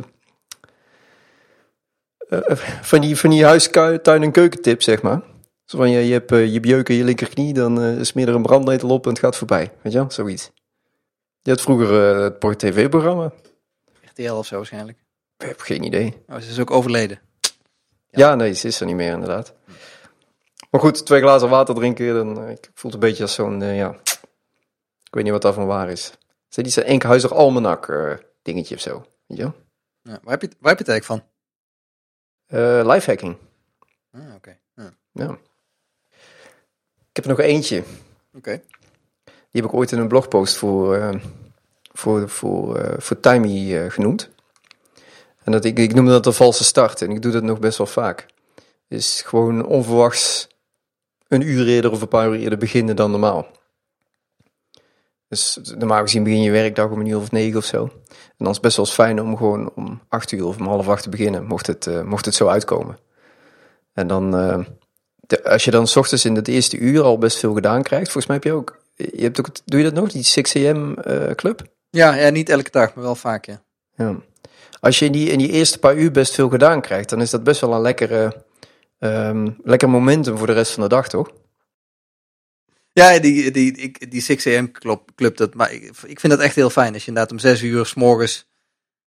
van 2.82 3.02
die, 3.02 3.18
van 3.18 3.30
die 3.30 3.46
huis, 3.46 3.70
tuin 4.02 4.24
en 4.24 4.32
keukentip, 4.32 4.82
zeg 4.82 5.02
maar. 5.02 5.22
Zo 5.66 5.78
van, 5.78 5.90
je, 5.90 6.00
je 6.08 6.14
hebt 6.14 6.32
eh, 6.32 6.54
je 6.54 6.84
je 6.98 7.04
linkerknie, 7.04 7.54
dan 7.54 7.82
eh 7.82 8.02
smeer 8.02 8.28
er 8.28 8.36
een 8.36 8.42
brandnetel 8.42 8.90
op 8.90 9.04
en 9.04 9.10
het 9.10 9.20
gaat 9.20 9.36
voorbij. 9.36 9.72
Weet 9.82 9.94
je 9.94 10.00
wel, 10.00 10.12
zoiets. 10.12 10.52
Die 11.42 11.54
had 11.54 11.62
vroeger 11.62 12.16
eh, 12.16 12.22
het 12.24 12.40
Port 12.40 12.60
TV-programma. 12.60 13.32
RTL 14.02 14.32
of 14.32 14.46
zo 14.46 14.56
waarschijnlijk. 14.56 14.98
Ik 15.38 15.48
heb 15.48 15.60
geen 15.60 15.84
idee. 15.84 16.24
Oh, 16.28 16.36
ze 16.36 16.50
is 16.50 16.60
ook 16.60 16.72
overleden. 16.72 17.20
Ja, 18.10 18.36
nee, 18.36 18.54
ze 18.54 18.68
is 18.68 18.80
er 18.80 18.86
niet 18.86 18.96
meer 18.96 19.12
inderdaad. 19.12 19.54
Maar 20.72 20.82
goed, 20.82 21.06
twee 21.06 21.22
glazen 21.22 21.50
water 21.50 21.76
drinken, 21.76 22.14
dan 22.14 22.44
eh, 22.44 22.50
ik 22.50 22.72
voel 22.74 22.92
het 22.92 23.02
een 23.02 23.08
beetje 23.08 23.24
als 23.24 23.34
zo'n, 23.34 23.62
eh, 23.62 23.78
ja, 23.78 23.90
ik 23.90 24.17
weet 25.18 25.24
niet 25.24 25.34
wat 25.34 25.42
daarvan 25.42 25.66
waar 25.66 25.90
is. 25.90 26.14
Zit 26.48 26.64
die 26.64 26.74
zo'n 26.74 26.84
Enkhuizer 26.84 27.34
Almanak 27.34 27.90
eh, 27.90 28.14
dingetje 28.42 28.76
of 28.76 28.82
zo, 28.82 29.06
weet 29.26 29.38
je? 29.38 29.52
Ja, 30.02 30.20
waar, 30.24 30.40
heb 30.40 30.42
je, 30.42 30.50
waar 30.60 30.76
heb 30.76 30.86
je 30.86 30.92
het 30.92 31.02
eigenlijk 31.02 31.06
van? 31.06 31.22
Eh 32.48 32.88
lifehacking, 32.94 33.38
Ah, 34.12 34.36
Oké. 34.36 34.58
Ja. 34.76 34.94
ja. 35.12 35.38
Ik 37.10 37.24
heb 37.24 37.24
er 37.24 37.30
nog 37.30 37.40
eentje. 37.40 37.84
Oké. 38.34 38.62
Die 39.24 39.62
heb 39.62 39.66
ik 39.66 39.74
ooit 39.74 39.92
in 39.92 40.00
een 40.00 40.08
blogpost 40.08 40.58
voor, 40.58 40.96
eh, 40.96 41.22
voor, 41.94 42.30
voor, 42.30 42.96
voor 43.02 43.20
Timey 43.20 43.90
genoemd. 43.90 44.30
En 45.44 45.52
dat 45.52 45.66
ik, 45.66 45.80
ik 45.80 45.94
noemde 45.94 46.12
dat 46.12 46.26
een 46.26 46.34
valse 46.34 46.64
start 46.64 47.02
en 47.02 47.12
ik 47.12 47.22
doe 47.22 47.32
dat 47.32 47.44
nog 47.44 47.60
best 47.60 47.78
wel 47.78 47.88
vaak. 47.88 48.26
Is 48.88 49.22
gewoon 49.22 49.66
onverwachts 49.66 50.48
een 51.28 51.42
uur 51.42 51.68
eerder 51.68 51.92
of 51.92 52.02
een 52.02 52.08
paar 52.08 52.28
uur 52.28 52.40
eerder 52.40 52.58
beginnen 52.58 52.96
dan 52.96 53.12
normaal. 53.12 53.48
Dus 55.30 55.60
normaal 55.78 56.02
gezien 56.02 56.24
begin 56.24 56.42
je 56.42 56.52
werkdag 56.52 56.90
om 56.90 57.00
een 57.00 57.06
uur 57.08 57.18
of 57.18 57.32
negen 57.32 57.58
of 57.58 57.66
zo. 57.66 57.84
En 57.84 57.92
dan 58.38 58.48
is 58.48 58.54
het 58.54 58.62
best 58.62 58.78
wel 58.78 58.86
eens 58.86 58.94
fijn 58.96 59.22
om 59.22 59.38
gewoon 59.38 59.72
om 59.76 60.02
acht 60.10 60.32
uur 60.32 60.46
of 60.46 60.58
om 60.60 60.68
half 60.68 60.88
acht 60.88 61.04
te 61.04 61.10
beginnen, 61.10 61.46
mocht 61.46 61.68
het, 61.68 61.88
eh, 61.88 62.02
mocht 62.02 62.26
het 62.26 62.36
zo 62.36 62.48
uitkomen. 62.48 62.98
En 63.94 64.08
dan, 64.08 64.38
eh, 64.38 64.60
de- 65.20 65.44
als 65.44 65.64
je 65.66 65.72
dan 65.72 65.88
s 65.88 65.96
ochtends 65.96 66.26
in 66.26 66.36
het 66.36 66.48
eerste 66.48 66.78
uur 66.78 67.02
al 67.02 67.18
best 67.18 67.38
veel 67.38 67.54
gedaan 67.54 67.82
krijgt, 67.84 68.12
volgens 68.12 68.26
mij 68.26 68.36
heb 68.36 68.46
je 68.46 68.52
ook, 68.54 68.80
je 68.96 69.22
hebt 69.24 69.40
ook 69.40 69.50
doe 69.66 69.80
je 69.80 69.86
dat 69.86 69.94
nog, 69.94 70.12
die 70.12 70.24
6 70.24 70.56
am 70.56 70.94
eh, 70.98 71.32
club? 71.36 71.62
Ja, 71.90 72.14
ja, 72.16 72.30
niet 72.30 72.50
elke 72.50 72.72
dag, 72.72 72.94
maar 72.96 73.04
wel 73.04 73.16
vaak, 73.16 73.46
ja. 73.46 73.62
Ja. 73.96 74.16
Als 74.80 75.00
je 75.00 75.06
in 75.06 75.12
die, 75.12 75.30
in 75.30 75.38
die 75.38 75.50
eerste 75.52 75.80
paar 75.80 75.96
uur 75.96 76.12
best 76.12 76.34
veel 76.34 76.50
gedaan 76.50 76.82
krijgt, 76.82 77.10
dan 77.10 77.22
is 77.22 77.30
dat 77.30 77.44
best 77.44 77.62
wel 77.62 77.74
een 77.74 77.82
lekkere, 77.82 78.44
ehm, 79.00 79.50
lekker 79.64 79.90
momentum 79.90 80.38
voor 80.38 80.48
de 80.48 80.54
rest 80.54 80.72
van 80.72 80.84
de 80.84 80.90
dag, 80.90 81.08
toch? 81.10 81.32
Ja, 82.98 83.20
die, 83.20 83.52
die, 83.52 83.72
ik, 83.72 84.12
die 84.12 84.22
6 84.22 84.48
am 84.48 84.72
club, 84.72 85.12
club 85.16 85.38
dat, 85.38 85.54
maar 85.54 85.72
ik, 85.72 85.84
ik 86.06 86.20
vind 86.20 86.34
dat 86.34 86.42
echt 86.42 86.56
heel 86.56 86.70
fijn. 86.70 86.94
Als 86.94 87.02
je 87.02 87.08
inderdaad 87.08 87.32
om 87.32 87.40
6 87.40 87.62
uur 87.62 87.86
s 87.86 87.94
morgens, 87.94 88.50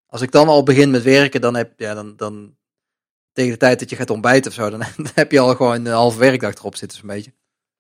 als 0.06 0.22
ik 0.22 0.32
dan 0.32 0.48
al 0.48 0.64
begin 0.64 0.92
met 0.92 1.04
werken, 1.04 1.42
dan 1.42 1.56
heb 1.56 1.72
ja, 1.80 1.94
dan, 1.94 2.14
dan 2.16 2.56
tegen 3.34 3.52
de 3.52 3.58
tijd 3.58 3.80
dat 3.80 3.90
je 3.90 3.96
gaat 3.96 4.10
ontbijten 4.10 4.52
of 4.52 4.56
zo, 4.58 4.70
dan, 4.70 4.80
dan 4.98 5.12
heb 5.14 5.32
je 5.32 5.40
al 5.40 5.56
gewoon 5.56 5.86
een 5.86 5.94
halve 5.94 6.20
werkdag 6.20 6.56
erop 6.56 6.76
zitten, 6.76 6.98
zo'n 6.98 7.08
beetje. 7.08 7.34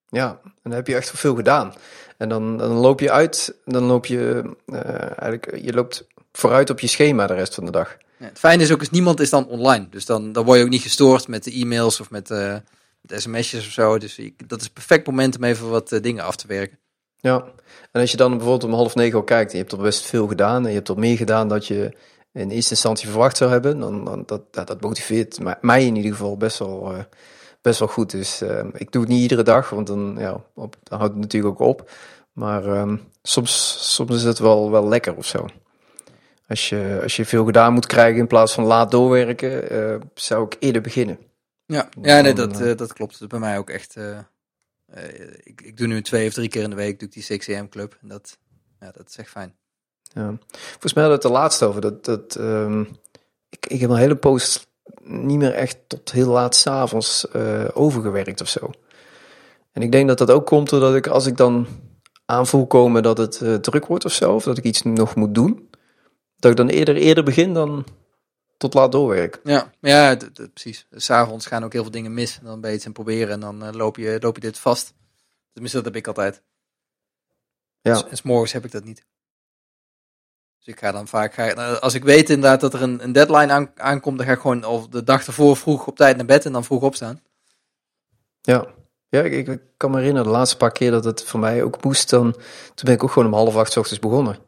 Ja, 0.08 0.39
en 0.43 0.54
dan 0.63 0.72
heb 0.72 0.88
je 0.88 0.95
echt 0.95 1.12
veel 1.12 1.36
gedaan. 1.36 1.74
En 2.17 2.30
dan, 2.30 2.58
dan 2.58 2.72
loop 2.72 3.00
je 3.00 3.12
uit, 3.12 3.56
dan 3.65 3.84
loop 3.84 4.06
je 4.06 4.56
eh, 4.65 5.19
eigenlijk, 5.22 5.58
je 5.62 5.74
loopt 5.74 6.08
vooruit 6.32 6.69
op 6.69 6.80
je 6.80 6.88
schema 6.88 7.28
de 7.28 7.34
rest 7.34 7.56
van 7.56 7.65
de 7.65 7.72
dag. 7.72 7.98
Ja, 8.17 8.26
het 8.26 8.39
fijne 8.39 8.63
is 8.63 8.72
ook, 8.72 8.82
is 8.82 8.89
niemand 8.89 9.19
is 9.19 9.30
dan 9.30 9.48
online. 9.48 9.89
Dus 9.89 10.06
dan, 10.06 10.32
dan 10.32 10.45
word 10.45 10.58
je 10.58 10.63
ook 10.63 10.69
niet 10.69 10.82
gestoord 10.82 11.28
met 11.28 11.43
de 11.43 11.52
e-mails 11.52 12.00
of 12.00 12.10
met, 12.10 12.32
eh, 12.32 12.56
sms'jes 13.05 13.65
of 13.65 13.71
zo. 13.71 13.97
Dus 13.97 14.17
ik, 14.17 14.49
dat 14.49 14.62
is 14.62 14.69
perfect 14.69 15.07
moment 15.07 15.38
om 15.38 15.43
even 15.43 15.69
wat 15.69 15.91
eh, 15.91 16.01
dingen 16.01 16.23
af 16.23 16.35
te 16.35 16.47
werken. 16.47 16.79
Ja, 17.21 17.45
en 17.91 18.01
als 18.01 18.12
je 18.12 18.17
dan 18.17 18.31
bijvoorbeeld 18.31 18.63
om 18.63 18.73
half 18.73 18.95
negen 18.95 19.17
al 19.17 19.23
kijkt 19.23 19.51
je 19.51 19.57
hebt 19.57 19.73
al 19.73 19.79
best 19.79 20.05
veel 20.05 20.27
gedaan 20.27 20.63
en 20.63 20.69
je 20.69 20.75
hebt 20.75 20.89
al 20.89 20.95
meer 20.95 21.17
gedaan 21.17 21.47
dat 21.47 21.67
je 21.67 21.97
in 22.33 22.49
eerste 22.49 22.71
instantie 22.71 23.09
verwacht 23.09 23.38
zou 23.38 23.51
hebben, 23.51 23.79
dan, 23.79 24.05
dan 24.05 24.23
dat, 24.25 24.53
dat 24.53 24.81
motiveert 24.81 25.39
mij, 25.39 25.55
mij 25.62 25.85
in 25.85 25.95
ieder 25.95 26.12
geval 26.12 26.38
best 26.38 26.59
wel, 26.59 26.93
eh, 26.93 27.03
best 27.62 27.79
wel 27.79 27.88
goed. 27.88 28.12
Dus 28.12 28.41
eh, 28.41 28.65
ik 28.73 28.91
doe 28.91 29.01
het 29.01 29.12
niet 29.12 29.21
iedere 29.21 29.43
dag, 29.43 29.69
want 29.69 29.88
dan, 29.88 30.15
ja, 30.17 30.43
dan 30.55 30.71
houdt 30.89 31.13
het 31.13 31.21
natuurlijk 31.21 31.62
ook 31.62 31.67
op. 31.67 31.91
Maar 32.33 32.65
ehm, 32.65 32.97
soms, 33.21 33.77
soms 33.95 34.15
is 34.15 34.23
het 34.23 34.39
wel, 34.39 34.71
wel 34.71 34.88
lekker 34.88 35.15
of 35.15 35.25
zo. 35.25 35.45
Als 36.47 36.69
je, 36.69 36.99
als 37.03 37.15
je 37.15 37.25
veel 37.25 37.45
gedaan 37.45 37.73
moet 37.73 37.85
krijgen 37.85 38.19
in 38.19 38.27
plaats 38.27 38.53
van 38.53 38.63
laat 38.63 38.91
doorwerken, 38.91 40.01
zou 40.13 40.45
ik 40.45 40.55
eerder 40.59 40.81
beginnen. 40.81 41.19
Ja, 41.69 41.89
ja 42.01 42.21
nee, 42.21 42.34
dat, 42.34 42.60
eh, 42.62 42.75
dat 42.77 42.93
klopt. 42.93 43.12
Dat 43.12 43.21
is 43.21 43.27
bij 43.27 43.39
mij 43.39 43.58
ook 43.58 43.69
echt. 43.69 43.95
eh, 43.95 44.19
ik, 45.43 45.62
ik 45.62 45.77
doe 45.77 45.88
nu 45.88 46.01
twee 46.01 46.27
of 46.27 46.34
drie 46.34 46.47
keer 46.49 46.63
in 46.63 46.69
de 46.69 46.75
week 46.75 46.99
doe 46.99 47.08
ik 47.08 47.13
die 47.13 47.23
6 47.23 47.49
am 47.49 47.69
club. 47.69 47.97
En 48.01 48.08
dat, 48.08 48.38
ja, 48.79 48.91
dat 48.91 49.10
is 49.10 49.17
echt 49.17 49.29
fijn. 49.29 49.55
Ja. 50.03 50.38
Volgens 50.51 50.93
mij 50.93 51.03
hadden 51.03 51.21
we 51.21 51.27
het 51.27 51.36
de 51.36 51.39
laatste 51.39 51.65
over. 51.65 51.82
Dat, 51.82 52.05
dat, 52.05 52.36
ehm, 52.36 52.82
ik, 53.49 53.65
ik 53.67 53.79
heb 53.79 53.89
een 53.89 53.95
hele 53.95 54.15
post 54.15 54.67
niet 55.03 55.38
meer 55.38 55.53
echt 55.53 55.77
tot 55.88 56.12
heel 56.12 56.27
laat 56.32 56.55
s'avonds 56.55 57.27
eh 57.32 57.65
overgewerkt 57.73 58.41
of 58.41 58.47
zo. 58.47 58.69
En 59.71 59.82
ik 59.82 59.91
denk 59.91 60.08
dat 60.08 60.17
dat 60.17 60.32
ook 60.32 60.45
komt 60.45 60.69
doordat 60.69 60.95
ik 60.95 61.08
als 61.08 61.25
ik 61.25 61.38
dan 61.38 61.67
aanvoel 62.25 62.67
komen 62.67 63.03
dat 63.03 63.17
het 63.17 63.63
druk 63.63 63.86
wordt 63.86 64.05
of 64.05 64.12
zo, 64.13 64.34
of 64.34 64.43
dat 64.43 64.58
ik 64.58 64.63
iets 64.63 64.82
nog 64.82 65.15
moet 65.15 65.36
doen, 65.36 65.69
dat 66.36 66.51
ik 66.51 66.58
dan 66.58 66.67
eerder, 66.67 66.95
eerder 66.95 67.23
begin 67.23 67.53
dan 67.53 67.86
tot 68.60 68.74
laat 68.74 68.91
doorwerk. 68.91 69.39
Ja, 69.43 69.72
ja 69.80 70.17
precies. 70.54 70.88
S'avonds 70.91 71.45
gaan 71.45 71.63
ook 71.63 71.74
heel 71.74 71.82
veel 71.82 71.91
dingen 71.91 72.13
mis. 72.13 72.38
En 72.39 72.45
dan 72.45 72.62
ben 72.62 72.72
je 72.72 72.80
het 72.84 72.93
proberen 72.93 73.34
en 73.34 73.39
dan 73.39 73.63
eh, 73.63 73.74
loop, 73.74 73.98
je, 73.98 74.17
loop 74.19 74.36
je 74.36 74.41
dit 74.41 74.60
vast. 74.60 74.93
Tenminste, 75.52 75.78
dat 75.78 75.86
heb 75.86 75.95
ik 75.95 76.08
altijd. 76.08 76.41
Ja. 77.82 78.06
En 78.10 78.17
s'morgens 78.17 78.52
heb 78.52 78.65
ik 78.65 78.72
dat 78.72 78.84
niet. 78.84 79.06
Dus 80.58 80.67
ik 80.67 80.80
ga 80.80 80.91
dan 80.91 81.08
vaak, 81.08 81.34
ga, 81.34 81.54
nou, 81.54 81.80
als 81.80 81.93
ik 81.93 82.04
weet 82.04 82.30
inderdaad 82.30 82.62
dat 82.62 82.74
er 82.74 82.82
een, 82.82 83.04
een 83.04 83.12
deadline 83.12 83.52
aan, 83.52 83.72
aankomt, 83.76 84.17
dan 84.17 84.28
ga 84.28 84.34
ik 84.34 84.39
gewoon 84.39 84.65
of 84.65 84.88
de 84.88 85.04
dag 85.04 85.26
ervoor 85.26 85.58
vroeg 85.58 85.88
op 85.88 85.95
tijd 85.95 86.17
naar 86.17 86.26
bed 86.26 86.45
en 86.45 86.52
dan 86.52 86.63
vroeg 86.63 86.82
opstaan. 86.82 87.22
Ja, 88.41 88.67
ja 89.10 89.22
ik, 89.22 89.48
ik 89.48 89.62
kan 89.78 89.91
me 89.91 89.98
herinneren, 89.98 90.28
de 90.28 90.34
laatste 90.34 90.58
paar 90.58 90.72
keer 90.72 90.91
dat 90.91 91.04
het 91.04 91.24
voor 91.24 91.39
mij 91.39 91.63
ook 91.63 91.84
moest, 91.84 92.10
dan, 92.10 92.32
toen 92.32 92.86
ben 92.86 92.93
ik 92.93 93.04
ook 93.04 93.12
gewoon 93.12 93.28
om 93.28 93.34
half 93.34 93.56
acht 93.56 93.72
's 93.72 93.78
ochtends 93.78 94.00
begonnen. 94.00 94.48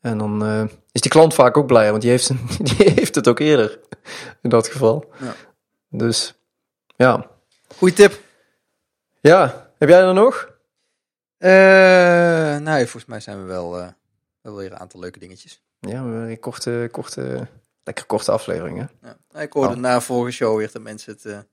En 0.00 0.18
dan 0.18 0.44
eh, 0.44 0.64
is 0.92 1.00
die 1.00 1.10
klant 1.10 1.34
vaak 1.34 1.56
ook 1.56 1.66
blij, 1.66 1.90
want 1.90 2.02
die 2.02 2.10
heeft, 2.10 2.28
die 2.76 2.90
heeft 2.90 3.14
het 3.14 3.28
ook 3.28 3.38
eerder, 3.38 3.80
in 4.42 4.50
dat 4.50 4.68
geval. 4.68 5.12
Ja. 5.20 5.34
Dus, 5.88 6.34
ja. 6.96 7.30
Goeie 7.76 7.94
tip. 7.94 8.20
Ja, 9.20 9.70
heb 9.78 9.88
jij 9.88 10.00
er 10.02 10.14
nog? 10.14 10.56
Eh, 11.36 11.50
nou, 12.58 12.80
volgens 12.80 13.04
mij 13.04 13.20
zijn 13.20 13.38
we 13.40 13.44
wel, 13.44 13.78
eh, 13.80 13.88
wel 14.40 14.56
weer 14.56 14.72
een 14.72 14.78
aantal 14.78 15.00
leuke 15.00 15.18
dingetjes. 15.18 15.62
Ja, 15.80 16.04
we- 16.04 16.36
korte, 16.40 16.88
korte 16.92 17.46
Lekker 17.82 18.06
korte 18.06 18.30
afleveringen. 18.32 18.90
Ja. 19.02 19.40
Ik 19.40 19.52
hoorde 19.52 19.74
Oh. 19.74 19.80
na 19.80 20.00
vorige 20.00 20.36
show 20.36 20.56
weer 20.56 20.70
dat 20.72 20.82
mensen 20.82 21.18
het 21.22 21.46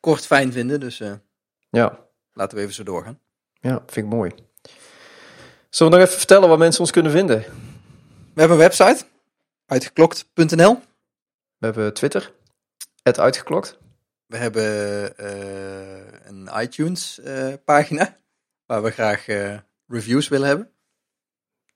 kort 0.00 0.26
fijn 0.26 0.52
vinden. 0.52 0.80
Dus 0.80 1.02
Ja, 1.70 1.98
laten 2.32 2.56
we 2.56 2.62
even 2.62 2.74
zo 2.74 2.82
doorgaan. 2.82 3.18
ja, 3.60 3.82
vind 3.86 4.06
ik 4.06 4.12
mooi. 4.12 4.30
Zullen 5.70 5.92
we 5.92 5.98
nog 5.98 6.06
even 6.08 6.18
vertellen 6.18 6.48
waar 6.48 6.58
mensen 6.58 6.80
ons 6.80 6.90
kunnen 6.90 7.12
vinden? 7.12 7.44
We 8.34 8.40
hebben 8.40 8.58
een 8.58 8.68
website. 8.68 9.04
Uitgeklokt.nl 9.66 10.80
We 11.58 11.66
hebben 11.66 11.94
Twitter, 11.94 12.32
het 13.02 13.18
uitgeklokt. 13.18 13.78
We 14.26 14.36
hebben 14.36 15.16
eh, 15.18 16.28
een 16.28 16.50
iTunes 16.54 17.20
eh, 17.20 17.52
pagina. 17.64 18.16
Waar 18.66 18.82
we 18.82 18.90
graag 18.90 19.28
eh, 19.28 19.58
reviews 19.88 20.28
willen 20.28 20.46
hebben. 20.46 20.70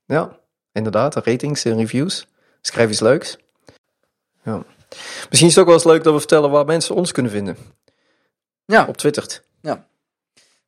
Ja, 0.04 0.38
inderdaad, 0.72 1.14
ratings 1.14 1.64
en 1.64 1.76
reviews. 1.76 2.26
Schrijf 2.60 2.90
iets 2.90 3.00
leuks. 3.00 3.36
Ja. 4.42 4.64
Misschien 5.28 5.48
is 5.48 5.54
het 5.54 5.58
ook 5.58 5.66
wel 5.66 5.74
eens 5.74 5.84
leuk 5.84 6.02
dat 6.02 6.12
we 6.12 6.18
vertellen 6.18 6.50
waar 6.50 6.64
mensen 6.64 6.94
ons 6.94 7.12
kunnen 7.12 7.32
vinden. 7.32 7.56
Ja, 8.64 8.86
Op 8.86 8.96
Twitter. 8.96 9.42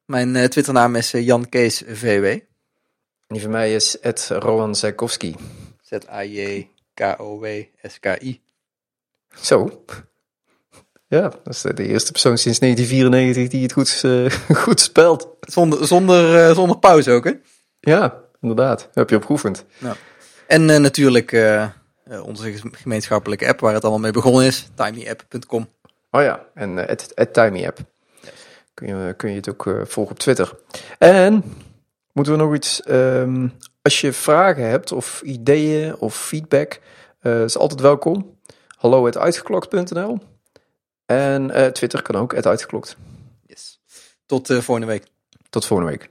mijn 0.04 0.36
eh, 0.36 0.44
Twitternaam 0.44 0.96
is 0.96 1.10
Jan 1.10 1.48
Kees 1.48 1.82
VW. 1.86 2.24
En 2.24 2.42
die 3.26 3.40
van 3.40 3.50
mij 3.50 3.74
is 3.74 4.00
Ed 4.00 4.28
Rowan 4.28 4.74
Zijkowski. 4.74 5.36
Z-A-J-K-O-W-S-K-I. 5.90 7.50
Zo. 9.34 9.84
Ja, 11.06 11.20
dat 11.20 11.54
is 11.54 11.60
de 11.60 11.86
eerste 11.86 12.12
persoon 12.12 12.38
sinds 12.38 12.58
1994 12.58 13.48
die 13.48 13.62
het 13.62 13.72
goed, 13.72 14.00
eh, 14.04 14.30
goed 14.64 14.80
spelt. 14.80 15.28
Zonder, 15.40 15.86
zonder, 15.86 16.48
eh, 16.48 16.54
zonder 16.54 16.78
pauze 16.78 17.10
ook, 17.10 17.24
hè? 17.24 17.32
Ja, 17.80 18.14
inderdaad. 18.40 18.78
Dat 18.78 18.94
heb 18.94 19.10
je 19.10 19.16
opgeoefend. 19.16 19.64
En 20.46 20.70
eh, 20.70 20.78
natuurlijk 20.78 21.30
onze 22.24 22.54
gemeenschappelijke 22.70 23.48
app 23.48 23.60
waar 23.60 23.74
het 23.74 23.82
allemaal 23.82 24.00
mee 24.00 24.12
begonnen 24.12 24.44
is. 24.44 24.68
timyapp.com. 24.74 25.68
Oh 26.10 26.22
ja, 26.22 26.46
en 26.54 26.70
uh, 26.70 26.86
at, 26.86 27.12
at 27.14 27.32
Timey 27.32 27.66
App. 27.66 27.78
Kun 28.74 28.86
je, 28.86 29.14
kun 29.14 29.30
je 29.30 29.36
het 29.36 29.48
ook 29.48 29.66
uh, 29.66 29.84
volgen 29.84 30.12
op 30.12 30.18
Twitter. 30.18 30.58
En 30.98 31.44
moeten 32.12 32.32
we 32.32 32.38
nog 32.38 32.54
iets... 32.54 32.82
Um, 32.88 33.52
als 33.82 34.00
je 34.00 34.12
vragen 34.12 34.68
hebt 34.68 34.92
of 34.92 35.22
ideeën 35.22 35.96
of 35.96 36.26
feedback, 36.26 36.80
uh, 37.22 37.42
is 37.42 37.58
altijd 37.58 37.80
welkom. 37.80 38.38
Hallo 38.76 39.02
uitgeklokt.nl 39.18 40.18
En 41.06 41.50
uh, 41.50 41.66
Twitter 41.66 42.02
kan 42.02 42.16
ook, 42.16 42.32
uitgeklokt. 42.46 42.96
Yes. 43.46 43.80
Tot 44.26 44.50
uh, 44.50 44.58
volgende 44.58 44.90
week. 44.90 45.06
Tot 45.50 45.66
volgende 45.66 45.92
week. 45.92 46.10